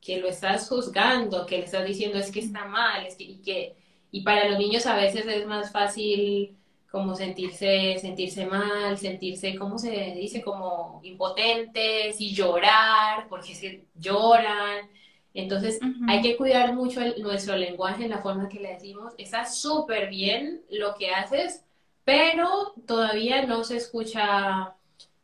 que 0.00 0.18
lo 0.20 0.28
estás 0.28 0.68
juzgando, 0.68 1.46
que 1.46 1.58
le 1.58 1.64
estás 1.64 1.86
diciendo 1.86 2.18
es 2.18 2.30
que 2.32 2.40
está 2.40 2.64
mal, 2.66 3.06
es 3.06 3.16
que, 3.16 3.24
y 3.24 3.42
que, 3.42 3.76
y 4.10 4.22
para 4.22 4.48
los 4.48 4.58
niños 4.58 4.86
a 4.86 4.96
veces 4.96 5.26
es 5.26 5.46
más 5.46 5.72
fácil 5.72 6.56
como 6.90 7.14
sentirse, 7.14 7.98
sentirse 8.00 8.46
mal, 8.46 8.98
sentirse, 8.98 9.54
¿cómo 9.56 9.78
se 9.78 9.90
dice? 10.16 10.42
Como 10.42 11.00
impotentes 11.04 12.20
y 12.20 12.34
llorar, 12.34 13.28
porque 13.28 13.54
se 13.54 13.86
lloran. 13.94 14.90
Entonces 15.34 15.86
hay 16.06 16.20
que 16.22 16.36
cuidar 16.36 16.74
mucho 16.74 17.00
el- 17.00 17.22
nuestro 17.22 17.56
lenguaje 17.56 18.04
en 18.04 18.10
la 18.10 18.22
forma 18.22 18.48
que 18.48 18.60
le 18.60 18.72
decimos. 18.74 19.14
Está 19.18 19.44
súper 19.46 20.08
bien 20.10 20.62
lo 20.70 20.94
que 20.94 21.10
haces, 21.12 21.64
pero 22.04 22.74
todavía 22.86 23.46
no 23.46 23.62
se 23.64 23.76
escucha 23.76 24.74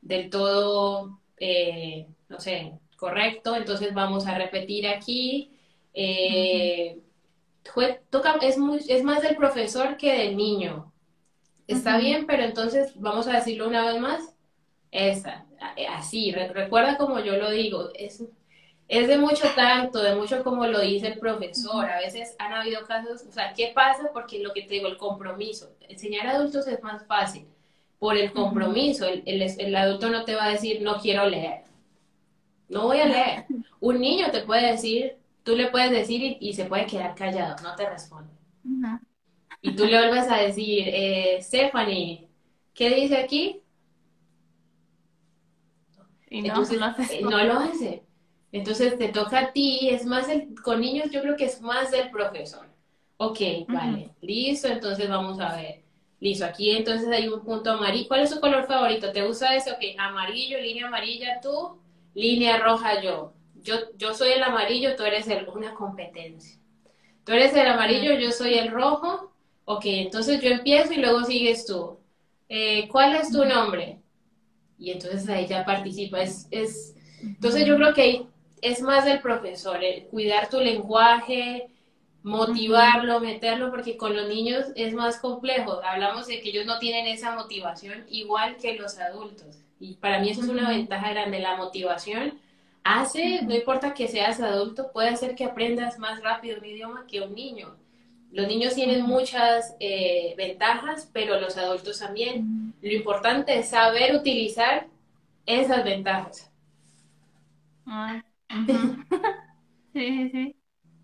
del 0.00 0.30
todo, 0.30 1.20
eh, 1.38 2.06
no 2.28 2.38
sé, 2.40 2.78
correcto. 2.96 3.56
Entonces 3.56 3.92
vamos 3.94 4.26
a 4.26 4.38
repetir 4.38 4.86
aquí. 4.88 5.50
Eh, 5.94 7.00
toca, 8.10 8.36
es, 8.42 8.58
muy, 8.58 8.80
es 8.88 9.02
más 9.02 9.22
del 9.22 9.36
profesor 9.36 9.96
que 9.96 10.12
del 10.12 10.36
niño. 10.36 10.92
Está 11.66 11.98
bien, 11.98 12.26
pero 12.26 12.44
entonces 12.44 12.92
vamos 12.96 13.26
a 13.28 13.34
decirlo 13.34 13.66
una 13.68 13.84
vez 13.90 14.00
más. 14.00 14.34
Esa, 14.92 15.46
a- 15.60 15.96
así, 15.98 16.32
re- 16.32 16.48
recuerda 16.52 16.96
como 16.98 17.20
yo 17.20 17.36
lo 17.36 17.50
digo, 17.50 17.90
es, 17.94 18.24
es 18.88 19.08
de 19.08 19.18
mucho 19.18 19.48
tacto, 19.56 20.02
de 20.02 20.14
mucho 20.16 20.44
como 20.44 20.66
lo 20.66 20.80
dice 20.80 21.08
el 21.08 21.18
profesor. 21.18 21.86
A 21.90 21.98
veces 22.00 22.36
han 22.38 22.52
habido 22.54 22.86
casos, 22.86 23.24
o 23.28 23.32
sea, 23.32 23.52
¿qué 23.54 23.72
pasa? 23.74 24.10
Porque 24.12 24.40
lo 24.40 24.52
que 24.54 24.62
te 24.62 24.74
digo, 24.74 24.88
el 24.88 24.98
compromiso. 24.98 25.70
Enseñar 25.88 26.26
a 26.28 26.32
adultos 26.36 26.66
es 26.68 26.82
más 26.82 27.06
fácil 27.06 27.46
por 27.98 28.16
el 28.16 28.32
compromiso. 28.32 29.06
El, 29.06 29.22
el, 29.26 29.42
el 29.42 29.76
adulto 29.76 30.10
no 30.10 30.24
te 30.24 30.34
va 30.36 30.46
a 30.46 30.50
decir, 30.52 30.82
no 30.82 30.98
quiero 31.00 31.26
leer, 31.28 31.64
no 32.68 32.84
voy 32.86 33.00
a 33.00 33.06
leer. 33.06 33.46
Un 33.80 34.00
niño 34.00 34.30
te 34.30 34.42
puede 34.42 34.70
decir, 34.72 35.16
tú 35.42 35.56
le 35.56 35.68
puedes 35.70 35.90
decir 35.90 36.22
y, 36.22 36.38
y 36.40 36.54
se 36.54 36.64
puede 36.66 36.86
quedar 36.86 37.14
callado, 37.14 37.56
no 37.62 37.74
te 37.74 37.88
responde. 37.88 38.30
Y 39.66 39.74
tú 39.74 39.84
le 39.84 39.98
vuelves 39.98 40.30
a 40.30 40.36
decir, 40.36 40.84
eh, 40.86 41.38
Stephanie, 41.42 42.28
¿qué 42.72 42.94
dice 42.94 43.16
aquí? 43.16 43.62
Y 46.30 46.42
no, 46.42 46.48
Entonces, 46.48 46.80
haces 46.80 47.10
eh, 47.10 47.20
no 47.22 47.42
lo 47.42 47.58
hace. 47.58 48.04
Entonces 48.52 48.96
te 48.96 49.08
toca 49.08 49.40
a 49.40 49.52
ti, 49.52 49.88
es 49.90 50.06
más 50.06 50.28
el, 50.28 50.54
con 50.62 50.80
niños 50.80 51.10
yo 51.10 51.20
creo 51.20 51.36
que 51.36 51.46
es 51.46 51.60
más 51.60 51.90
del 51.90 52.10
profesor. 52.10 52.68
Ok, 53.16 53.40
vale, 53.68 54.10
listo, 54.20 54.68
entonces 54.68 55.08
vamos 55.08 55.40
a 55.40 55.56
ver. 55.56 55.82
Listo, 56.20 56.44
aquí 56.44 56.70
entonces 56.70 57.08
hay 57.08 57.26
un 57.26 57.42
punto 57.42 57.72
amarillo. 57.72 58.06
¿Cuál 58.06 58.20
es 58.20 58.30
tu 58.30 58.38
color 58.38 58.66
favorito? 58.66 59.10
¿Te 59.10 59.26
gusta 59.26 59.54
ese? 59.56 59.72
Ok, 59.72 59.80
amarillo, 59.98 60.60
línea 60.60 60.86
amarilla 60.86 61.40
tú, 61.42 61.80
línea 62.14 62.58
roja 62.58 63.02
yo. 63.02 63.32
Yo, 63.62 63.74
yo 63.96 64.14
soy 64.14 64.30
el 64.30 64.44
amarillo, 64.44 64.94
tú 64.94 65.02
eres 65.02 65.26
el, 65.26 65.48
una 65.48 65.74
competencia. 65.74 66.56
Tú 67.24 67.32
eres 67.32 67.52
el 67.56 67.66
amarillo, 67.66 68.14
yo 68.14 68.30
soy 68.30 68.54
el 68.54 68.70
rojo. 68.70 69.32
Ok, 69.66 69.84
entonces 69.86 70.40
yo 70.40 70.48
empiezo 70.50 70.94
y 70.94 70.96
luego 70.96 71.24
sigues 71.24 71.66
tú. 71.66 71.98
Eh, 72.48 72.88
¿cuál 72.88 73.16
es 73.16 73.30
tu 73.30 73.44
nombre? 73.44 74.00
y 74.78 74.90
entonces 74.90 75.28
ahí 75.28 75.46
ya 75.46 75.64
participa. 75.64 76.20
Es, 76.20 76.48
es, 76.50 76.94
entonces 77.22 77.66
yo 77.66 77.76
creo 77.76 77.94
que 77.94 78.26
es 78.62 78.80
más 78.82 79.04
del 79.04 79.20
profesor, 79.20 79.82
el 79.82 80.04
cuidar 80.04 80.48
tu 80.48 80.60
lenguaje, 80.60 81.68
motivarlo, 82.22 83.20
meterlo, 83.20 83.70
porque 83.70 83.96
con 83.96 84.16
los 84.16 84.28
niños 84.28 84.66
es 84.74 84.94
más 84.94 85.18
complejo. 85.18 85.80
Hablamos 85.84 86.26
de 86.26 86.40
que 86.40 86.50
ellos 86.50 86.66
no 86.66 86.78
tienen 86.78 87.06
esa 87.06 87.34
motivación 87.34 88.04
igual 88.08 88.56
que 88.56 88.74
los 88.74 88.98
adultos. 88.98 89.58
Y 89.78 89.94
para 89.94 90.20
mí 90.20 90.30
eso 90.30 90.42
es 90.42 90.48
una 90.48 90.70
ventaja 90.70 91.10
grande. 91.10 91.38
La 91.40 91.56
motivación 91.56 92.38
hace, 92.84 93.42
no 93.42 93.54
importa 93.54 93.94
que 93.94 94.08
seas 94.08 94.40
adulto, 94.40 94.90
puede 94.92 95.10
hacer 95.10 95.34
que 95.34 95.44
aprendas 95.44 95.98
más 95.98 96.22
rápido 96.22 96.58
un 96.58 96.64
idioma 96.64 97.06
que 97.06 97.20
un 97.20 97.34
niño. 97.34 97.76
Los 98.36 98.48
niños 98.48 98.74
tienen 98.74 99.06
muchas 99.06 99.74
eh, 99.80 100.34
ventajas, 100.36 101.08
pero 101.10 101.40
los 101.40 101.56
adultos 101.56 102.00
también. 102.00 102.74
Lo 102.82 102.92
importante 102.92 103.58
es 103.58 103.70
saber 103.70 104.14
utilizar 104.14 104.88
esas 105.46 105.82
ventajas. 105.82 106.52
Ah. 107.86 108.22
Sí, 109.94 110.08
sí, 110.08 110.30
sí, 110.30 110.56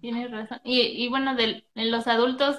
tienes 0.02 0.30
razón. 0.30 0.60
Y, 0.64 0.82
y 0.82 1.08
bueno, 1.08 1.34
de, 1.34 1.64
los 1.74 2.06
adultos 2.06 2.58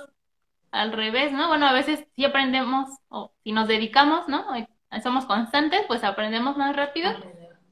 al 0.71 0.91
revés, 0.91 1.31
¿no? 1.31 1.47
Bueno, 1.47 1.67
a 1.67 1.73
veces 1.73 2.07
sí 2.15 2.25
aprendemos, 2.25 2.89
o 3.09 3.31
si 3.43 3.51
nos 3.51 3.67
dedicamos, 3.67 4.27
¿no? 4.27 4.43
Somos 5.03 5.25
constantes, 5.25 5.81
pues 5.87 6.03
aprendemos 6.03 6.57
más 6.57 6.75
rápido. 6.75 7.11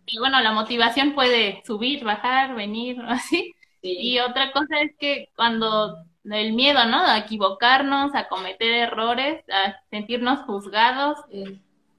Y 0.05 0.19
bueno, 0.19 0.39
la 0.41 0.51
motivación 0.51 1.15
puede 1.15 1.63
subir, 1.65 2.03
bajar, 2.03 2.53
venir, 2.53 3.01
así. 3.07 3.55
Y 3.81 4.19
otra 4.19 4.51
cosa 4.51 4.79
es 4.81 4.95
que 4.99 5.29
cuando 5.35 6.05
el 6.23 6.53
miedo, 6.53 6.85
¿no? 6.85 7.01
A 7.05 7.19
equivocarnos, 7.19 8.13
a 8.15 8.27
cometer 8.27 8.71
errores, 8.73 9.43
a 9.49 9.81
sentirnos 9.89 10.39
juzgados, 10.41 11.17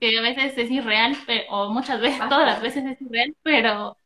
que 0.00 0.18
a 0.18 0.22
veces 0.22 0.56
es 0.56 0.70
irreal, 0.70 1.16
o 1.50 1.70
muchas 1.70 2.00
veces, 2.00 2.20
todas 2.28 2.46
las 2.46 2.62
veces 2.62 2.84
es 2.84 3.00
irreal, 3.00 3.34
pero, 3.42 3.96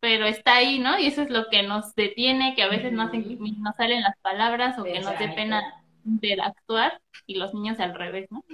pero 0.00 0.26
está 0.26 0.56
ahí, 0.56 0.78
¿no? 0.78 0.98
Y 0.98 1.06
eso 1.06 1.22
es 1.22 1.30
lo 1.30 1.48
que 1.50 1.62
nos 1.62 1.94
detiene, 1.94 2.54
que 2.54 2.62
a 2.62 2.68
veces 2.68 2.92
no, 2.92 3.10
no 3.10 3.72
salen 3.76 4.02
las 4.02 4.16
palabras 4.18 4.78
o 4.78 4.84
que 4.84 5.00
nos 5.00 5.18
dé 5.18 5.28
pena 5.28 5.62
interactuar 6.04 7.00
y 7.26 7.34
los 7.36 7.52
niños 7.52 7.80
al 7.80 7.94
revés, 7.94 8.28
¿no? 8.30 8.44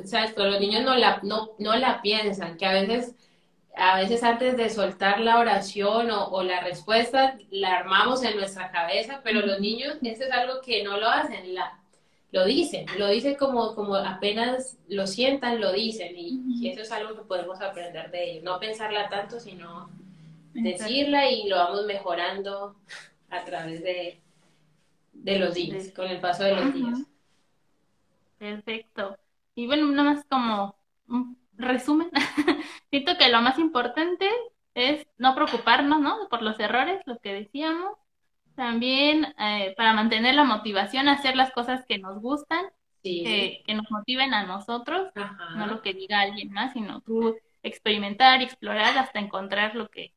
Exacto, 0.00 0.44
los 0.44 0.60
niños 0.60 0.82
no 0.82 0.96
la, 0.96 1.20
no, 1.22 1.50
no 1.58 1.76
la 1.76 2.02
piensan, 2.02 2.56
que 2.56 2.66
a 2.66 2.72
veces 2.72 3.14
a 3.76 4.00
veces 4.00 4.22
antes 4.22 4.56
de 4.56 4.70
soltar 4.70 5.20
la 5.20 5.38
oración 5.38 6.10
o, 6.10 6.42
la 6.42 6.60
respuesta, 6.60 7.36
la 7.50 7.76
armamos 7.76 8.22
en 8.24 8.36
nuestra 8.36 8.70
cabeza, 8.70 9.20
pero 9.22 9.44
los 9.44 9.60
niños, 9.60 9.98
eso 10.02 10.24
es 10.24 10.30
algo 10.30 10.62
que 10.62 10.82
no 10.82 10.98
lo 10.98 11.08
hacen, 11.08 11.54
la, 11.54 11.78
lo 12.32 12.46
dicen, 12.46 12.86
lo 12.98 13.08
dicen 13.08 13.34
como, 13.34 13.74
como 13.74 13.96
apenas 13.96 14.78
lo 14.88 15.06
sientan, 15.06 15.60
lo 15.60 15.72
dicen, 15.72 16.14
y, 16.16 16.68
eso 16.70 16.80
es 16.80 16.90
algo 16.90 17.14
que 17.16 17.26
podemos 17.26 17.60
aprender 17.60 18.10
de 18.10 18.30
ellos, 18.30 18.44
no 18.44 18.58
pensarla 18.58 19.10
tanto, 19.10 19.38
sino 19.38 19.90
decirla 20.54 21.30
y 21.30 21.46
lo 21.46 21.56
vamos 21.56 21.84
mejorando 21.84 22.76
a 23.28 23.44
través 23.44 23.82
de, 23.82 24.18
de 25.12 25.38
los 25.38 25.52
días, 25.52 25.92
con 25.94 26.06
el 26.06 26.18
paso 26.18 26.44
de 26.44 26.56
los 26.56 26.72
días. 26.72 27.00
Perfecto. 28.38 29.18
Y 29.54 29.66
bueno, 29.66 29.86
nada 29.88 30.14
más 30.14 30.24
como 30.24 30.76
resumen, 31.56 32.10
siento 32.90 33.16
que 33.18 33.28
lo 33.28 33.40
más 33.40 33.58
importante 33.58 34.28
es 34.74 35.06
no 35.18 35.34
preocuparnos, 35.34 36.00
¿no? 36.00 36.28
Por 36.28 36.42
los 36.42 36.58
errores, 36.60 37.00
lo 37.06 37.18
que 37.18 37.32
decíamos. 37.32 37.96
También 38.54 39.34
eh, 39.38 39.74
para 39.76 39.92
mantener 39.92 40.34
la 40.34 40.44
motivación, 40.44 41.08
hacer 41.08 41.36
las 41.36 41.52
cosas 41.52 41.84
que 41.86 41.98
nos 41.98 42.20
gustan, 42.20 42.64
que, 43.02 43.62
nos 43.74 43.90
motiven 43.90 44.34
a 44.34 44.44
nosotros, 44.44 45.12
no 45.56 45.66
lo 45.66 45.82
que 45.82 45.94
diga 45.94 46.20
alguien 46.20 46.52
más, 46.52 46.72
sino 46.72 47.00
tú 47.02 47.36
experimentar, 47.62 48.42
explorar 48.42 48.96
hasta 48.98 49.18
encontrar 49.18 49.74
lo 49.74 49.88
que, 49.88 50.12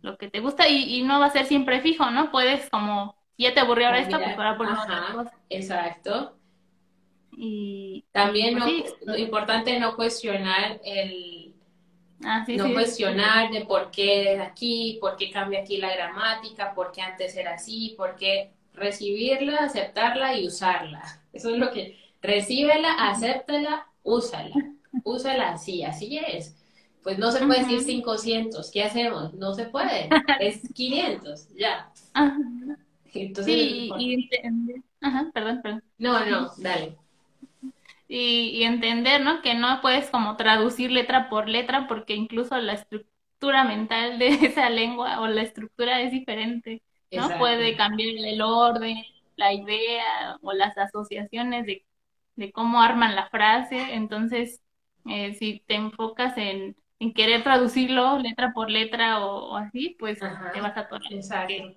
lo 0.00 0.16
que 0.16 0.30
te 0.30 0.40
gusta 0.40 0.68
y, 0.68 1.02
no 1.02 1.20
va 1.20 1.26
a 1.26 1.30
ser 1.30 1.46
siempre 1.46 1.80
fijo, 1.80 2.10
¿no? 2.10 2.30
Puedes 2.30 2.70
como, 2.70 3.16
ya 3.36 3.52
te 3.52 3.60
aburrió 3.60 3.86
ahora 3.86 4.00
esto, 4.00 4.18
pues 4.18 4.36
ahora 4.36 4.56
por 4.56 4.66
otra 4.66 5.12
cosa. 5.12 5.32
Exacto. 5.50 6.38
Y 7.34 8.04
también 8.12 8.58
pues 8.58 8.94
lo 9.04 9.16
importante 9.16 9.74
es 9.74 9.80
no 9.80 9.96
cuestionar 9.96 10.80
el 10.84 11.54
ah, 12.24 12.44
no 12.46 12.72
cuestionar 12.72 13.50
de 13.50 13.64
por 13.64 13.90
qué 13.90 14.38
aquí, 14.40 14.98
por 15.00 15.16
qué 15.16 15.30
cambia 15.30 15.60
aquí 15.60 15.78
la 15.78 15.94
gramática, 15.94 16.74
por 16.74 16.92
qué 16.92 17.00
antes 17.00 17.36
era 17.36 17.54
así, 17.54 17.94
por 17.96 18.16
qué 18.16 18.52
recibirla, 18.74 19.58
aceptarla 19.58 20.38
y 20.38 20.46
usarla. 20.46 21.02
Eso 21.32 21.50
es 21.50 21.58
lo 21.58 21.70
que 21.70 21.98
recíbela, 22.20 22.92
acéptala, 23.10 23.86
úsala. 24.02 24.54
Úsala 25.04 25.52
así, 25.52 25.82
así 25.84 26.18
es. 26.18 26.54
Pues 27.02 27.18
no 27.18 27.32
se 27.32 27.44
puede 27.46 27.64
decir 27.64 28.04
500, 28.04 28.70
¿qué 28.70 28.84
hacemos? 28.84 29.32
No 29.32 29.54
se 29.54 29.64
puede, 29.64 30.10
es 30.40 30.60
500, 30.74 31.48
ya. 31.56 31.90
Entonces, 33.14 33.54
sí, 33.54 33.90
y, 33.98 34.30
Ajá, 35.00 35.30
perdón, 35.32 35.60
perdón. 35.62 35.82
No, 35.98 36.24
no, 36.26 36.52
dale 36.58 36.98
y, 38.14 38.64
entender, 38.64 39.22
¿no? 39.22 39.40
Que 39.40 39.54
no 39.54 39.80
puedes 39.80 40.10
como 40.10 40.36
traducir 40.36 40.90
letra 40.90 41.30
por 41.30 41.48
letra 41.48 41.88
porque 41.88 42.14
incluso 42.14 42.58
la 42.58 42.74
estructura 42.74 43.64
mental 43.64 44.18
de 44.18 44.28
esa 44.42 44.68
lengua 44.68 45.20
o 45.20 45.26
la 45.26 45.40
estructura 45.40 46.02
es 46.02 46.12
diferente, 46.12 46.82
¿no? 47.10 47.38
Puede 47.38 47.74
cambiar 47.74 48.10
el 48.10 48.42
orden, 48.42 49.02
la 49.36 49.54
idea 49.54 50.36
o 50.42 50.52
las 50.52 50.76
asociaciones 50.76 51.64
de, 51.64 52.52
cómo 52.52 52.82
arman 52.82 53.16
la 53.16 53.30
frase. 53.30 53.94
Entonces, 53.94 54.60
eh, 55.06 55.32
si 55.34 55.62
te 55.66 55.76
enfocas 55.76 56.36
en, 56.36 56.76
querer 57.14 57.42
traducirlo 57.42 58.18
letra 58.18 58.52
por 58.52 58.70
letra 58.70 59.24
o, 59.24 59.56
así, 59.56 59.96
pues 59.98 60.20
te 60.52 60.60
vas 60.60 60.76
a 60.76 60.86
tocar 60.86 61.00
que 61.48 61.76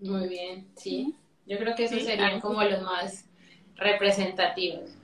Muy 0.00 0.28
bien, 0.28 0.66
sí. 0.76 1.14
Yo 1.46 1.58
creo 1.58 1.76
que 1.76 1.84
esos 1.84 2.02
serían 2.02 2.40
como 2.40 2.62
los 2.64 2.82
más 2.82 3.28
representativos. 3.76 4.96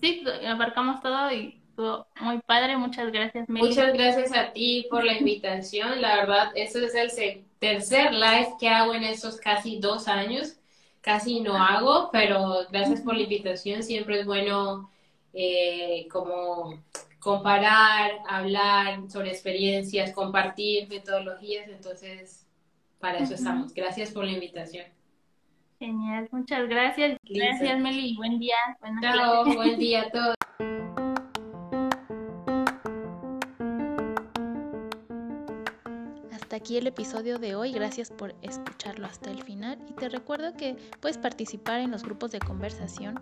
Sí, 0.00 0.24
abarcamos 0.46 1.00
todo 1.00 1.32
y 1.32 1.60
estuvo 1.68 2.06
muy 2.20 2.40
padre. 2.40 2.76
Muchas 2.76 3.10
gracias, 3.10 3.48
Meli. 3.48 3.68
Muchas 3.68 3.92
gracias 3.92 4.32
a 4.32 4.52
ti 4.52 4.86
por 4.90 5.04
la 5.04 5.18
invitación. 5.18 6.00
La 6.00 6.16
verdad, 6.16 6.52
este 6.54 6.84
es 6.84 6.94
el 6.94 7.44
tercer 7.58 8.12
live 8.12 8.54
que 8.58 8.68
hago 8.68 8.94
en 8.94 9.04
estos 9.04 9.38
casi 9.38 9.78
dos 9.78 10.08
años. 10.08 10.56
Casi 11.00 11.40
no 11.40 11.56
hago, 11.56 12.10
pero 12.12 12.66
gracias 12.70 13.02
por 13.02 13.14
la 13.14 13.22
invitación. 13.22 13.82
Siempre 13.82 14.20
es 14.20 14.26
bueno 14.26 14.90
eh, 15.34 16.06
como 16.10 16.82
comparar, 17.18 18.12
hablar 18.26 19.10
sobre 19.10 19.30
experiencias, 19.30 20.12
compartir 20.12 20.88
metodologías. 20.88 21.68
Entonces, 21.68 22.46
para 23.00 23.18
eso 23.18 23.34
estamos. 23.34 23.74
Gracias 23.74 24.12
por 24.12 24.24
la 24.24 24.32
invitación. 24.32 24.86
Genial, 25.84 26.26
muchas 26.32 26.66
gracias. 26.66 27.18
Gracias, 27.28 27.78
Meli. 27.78 28.16
Buen 28.16 28.38
día. 28.38 28.56
Chao, 29.02 29.44
buen 29.44 29.78
día 29.78 30.00
a 30.00 30.10
todos. 30.10 30.34
Hasta 36.32 36.56
aquí 36.56 36.78
el 36.78 36.86
episodio 36.86 37.38
de 37.38 37.54
hoy. 37.54 37.72
Gracias 37.72 38.10
por 38.10 38.34
escucharlo 38.40 39.04
hasta 39.04 39.30
el 39.30 39.42
final. 39.42 39.78
Y 39.86 39.92
te 39.92 40.08
recuerdo 40.08 40.56
que 40.56 40.74
puedes 41.00 41.18
participar 41.18 41.80
en 41.80 41.90
los 41.90 42.02
grupos 42.02 42.30
de 42.30 42.38
conversación 42.38 43.20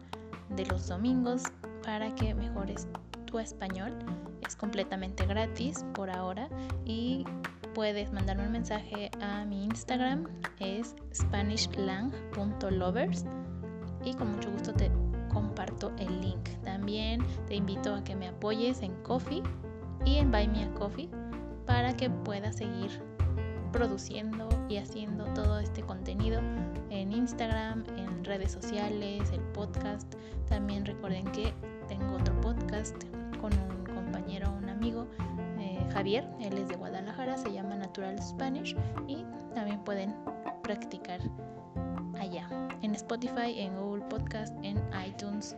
de 0.51 0.65
los 0.67 0.87
domingos 0.87 1.43
para 1.83 2.15
que 2.15 2.33
mejores 2.33 2.87
tu 3.25 3.41
español. 3.41 3.93
Es 4.47 4.55
completamente 4.55 5.27
gratis 5.27 5.85
por 5.95 6.11
ahora 6.11 6.49
y 6.85 7.25
puedes 7.75 8.13
mandarme 8.13 8.47
un 8.47 8.53
mensaje 8.53 9.11
a 9.21 9.45
mi 9.45 9.65
Instagram, 9.65 10.29
es 10.61 10.95
spanishlang.lovers 11.15 13.27
y 14.05 14.15
con 14.15 14.33
mucho 14.33 14.51
gusto 14.51 14.73
te 14.73 14.91
comparto 15.33 15.93
el 15.99 16.21
link. 16.21 16.49
También 16.65 17.23
te 17.47 17.55
invito 17.57 17.95
a 17.95 18.05
que 18.05 18.15
me 18.15 18.29
apoyes 18.29 18.83
en 18.83 18.93
Coffee 19.03 19.43
y 20.05 20.17
en 20.17 20.31
Buy 20.31 20.49
Me 20.49 20.65
a 20.65 20.75
Coffee 20.75 21.09
para 21.67 21.97
que 21.97 22.11
puedas 22.11 22.57
seguir 22.57 22.91
produciendo 23.73 24.49
y 24.69 24.77
haciendo 24.77 25.25
todo 25.35 25.59
este 25.59 25.83
contenido 25.83 26.41
en 26.91 27.13
Instagram, 27.13 27.85
en 27.97 28.25
redes 28.25 28.53
sociales, 28.53 29.31
el 29.33 29.41
podcast. 29.53 30.15
También 30.49 30.85
recuerden 30.85 31.25
que 31.33 31.55
tengo 31.89 32.17
otro 32.17 32.39
podcast 32.43 32.95
con 33.41 33.53
un 33.55 33.85
compañero, 33.95 34.53
un 34.53 34.69
amigo 34.69 35.07
Javier, 35.93 36.29
él 36.41 36.57
es 36.59 36.69
de 36.69 36.77
Guadalajara, 36.77 37.37
se 37.37 37.53
llama 37.53 37.77
Natural 37.77 38.21
Spanish 38.23 38.77
y 39.07 39.25
también 39.55 39.79
pueden 39.85 40.15
practicar 40.63 41.21
allá 42.19 42.49
en 42.83 42.95
Spotify, 42.95 43.59
en 43.59 43.77
Google 43.77 44.05
Podcast, 44.07 44.55
en 44.63 44.81
iTunes, 45.07 45.57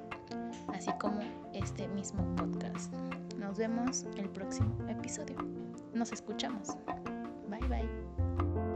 así 0.68 0.90
como 1.00 1.20
este 1.52 1.88
mismo 1.88 2.24
podcast. 2.36 2.92
Nos 3.38 3.58
vemos 3.58 4.06
el 4.16 4.28
próximo 4.30 4.74
episodio. 4.88 5.36
Nos 5.92 6.12
escuchamos. 6.12 6.76
Bye 7.48 7.68
bye. 7.68 8.73